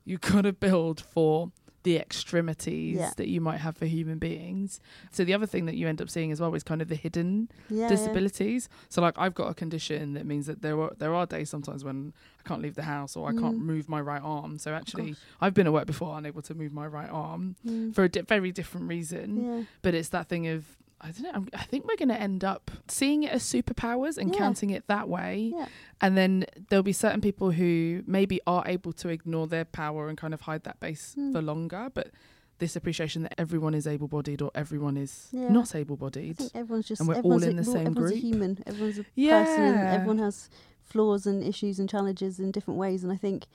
you 0.09 0.19
got 0.19 0.43
to 0.43 0.53
build 0.53 1.01
for 1.01 1.51
the 1.85 1.97
extremities 1.97 2.97
Yeah. 2.99 3.13
that 3.17 3.29
you 3.29 3.41
might 3.41 3.59
have 3.59 3.77
for 3.77 3.87
human 3.87 4.19
beings. 4.19 4.81
So 5.11 5.25
the 5.25 5.33
other 5.33 5.47
thing 5.47 5.67
that 5.67 5.77
you 5.77 5.87
end 5.89 6.03
up 6.03 6.11
seeing 6.11 6.33
as 6.33 6.41
well 6.41 6.53
is 6.55 6.63
kind 6.63 6.83
of 6.83 6.89
the 6.89 6.97
hidden 6.97 7.49
Yeah. 7.71 7.83
yeah. 7.83 7.89
disabilities. 7.89 8.69
So 8.89 9.01
like 9.01 9.15
I've 9.17 9.35
got 9.35 9.49
a 9.49 9.55
condition 9.55 10.15
that 10.15 10.27
means 10.27 10.47
that 10.47 10.61
there 10.61 10.79
are 10.81 10.93
there 10.99 11.15
are 11.15 11.25
days 11.25 11.49
sometimes 11.51 11.85
when 11.85 12.13
I 12.45 12.49
can't 12.49 12.61
leave 12.63 12.75
the 12.75 12.83
house 12.83 13.17
or 13.17 13.29
I 13.29 13.33
can't 13.33 13.59
Mm. 13.59 13.63
move 13.73 13.89
my 13.89 14.01
right 14.01 14.21
arm. 14.23 14.59
So 14.59 14.73
actually. 14.75 15.15
I've 15.41 15.55
been 15.55 15.67
at 15.67 15.73
work 15.73 15.87
before 15.87 16.19
unable 16.19 16.43
to 16.43 16.55
move 16.55 16.73
my 16.73 16.87
right 16.87 17.09
arm 17.11 17.57
Mm. 17.67 17.95
for 17.95 18.05
a 18.05 18.09
di- 18.09 18.23
very 18.23 18.51
different 18.53 18.89
reason. 18.89 19.45
Yeah. 19.45 19.63
But 19.83 19.95
it's 19.95 20.09
that 20.11 20.29
thing 20.29 20.47
of 20.49 20.77
I 21.01 21.11
don't 21.13 21.23
know. 21.23 21.31
I'm, 21.35 21.49
I 21.55 21.63
think 21.63 21.87
we're 21.87 21.97
going 21.97 22.09
to 22.09 22.21
end 22.21 22.43
up 22.45 22.71
seeing 22.89 23.23
it 23.23 23.33
as 23.33 23.43
superpowers 23.45 24.19
and 24.19 24.33
Yeah. 24.33 24.39
counting 24.39 24.71
it 24.71 24.87
that 24.89 25.09
way. 25.09 25.53
Yeah. 25.55 25.67
And 26.01 26.17
then 26.17 26.45
there'll 26.69 26.83
be 26.83 26.93
certain 26.93 27.21
people 27.21 27.53
who 27.53 28.03
maybe 28.07 28.41
are 28.47 28.65
able 28.67 28.93
to 28.95 29.09
ignore 29.09 29.47
their 29.47 29.65
power 29.65 30.09
and 30.09 30.19
kind 30.19 30.35
of 30.35 30.41
hide 30.43 30.65
that 30.65 30.81
base 30.81 31.15
Mm. 31.17 31.33
for 31.33 31.41
longer. 31.43 31.91
But 31.95 32.11
this 32.59 32.75
appreciation 32.75 33.23
that 33.23 33.35
everyone 33.39 33.75
is 33.75 33.87
able 33.87 34.09
bodied 34.09 34.43
or 34.43 34.51
everyone 34.57 34.97
is 34.97 35.29
Yeah. 35.31 35.49
not 35.49 35.75
able 35.77 35.97
bodied. 35.97 36.41
everyone's 36.55 36.89
just 36.89 37.01
And 37.01 37.09
we're 37.09 37.15
all 37.15 37.21
everyone's 37.35 37.45
in 37.45 37.57
the 37.57 37.65
same 37.65 37.87
everyone's 37.87 37.97
group. 37.99 38.15
a 38.15 38.17
human. 38.17 38.63
Everyone's 38.67 38.99
a 38.99 39.05
person, 39.05 39.63
and 39.63 39.89
everyone 39.89 40.19
has 40.19 40.51
flaws 40.83 41.27
and 41.27 41.45
issues 41.45 41.79
and 41.79 41.89
challenges 41.89 42.41
in 42.41 42.51
different 42.51 42.79
ways. 42.79 43.05
And 43.05 43.13
I 43.13 43.17
think 43.17 43.47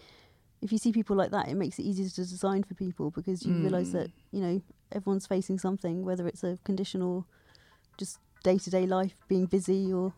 if 0.63 0.71
you 0.71 0.78
see 0.78 0.91
people 0.91 1.15
like 1.15 1.32
that, 1.32 1.47
it 1.49 1.56
makes 1.56 1.78
it 1.80 1.84
easier 1.84 2.08
to 2.10 2.15
design 2.15 2.63
for 2.63 2.73
people 2.76 3.12
because 3.12 3.45
you 3.45 3.54
realise 3.56 3.91
that 3.91 4.08
Mm. 4.08 4.13
you 4.32 4.41
know 4.41 4.62
everyone's 4.91 5.28
facing 5.28 5.58
something, 5.60 6.04
whether 6.06 6.28
it's 6.28 6.43
a 6.43 6.58
condition 6.63 7.02
or 7.02 7.26
just 7.97 8.19
day 8.43 8.58
to 8.58 8.69
day 8.69 8.86
life, 8.88 9.15
being 9.28 9.45
busy 9.45 9.91
or 9.93 10.13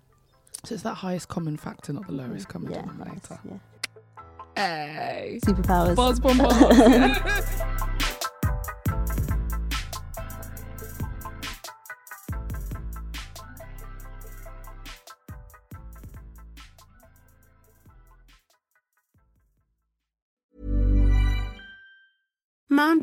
So 0.64 0.74
it's 0.76 0.84
that 0.84 0.96
highest 0.96 1.28
common 1.30 1.58
factor, 1.58 1.94
not 1.94 2.06
the 2.08 2.14
lowest 2.14 2.48
common 2.48 2.72
yeah, 2.72 2.82
denominator. 2.82 3.20
that's- 3.30 3.40
yeah. 3.46 3.60
Hey. 4.58 5.40
superpowers. 5.46 5.96
Buzz, 5.96 6.20
bum, 6.20 6.38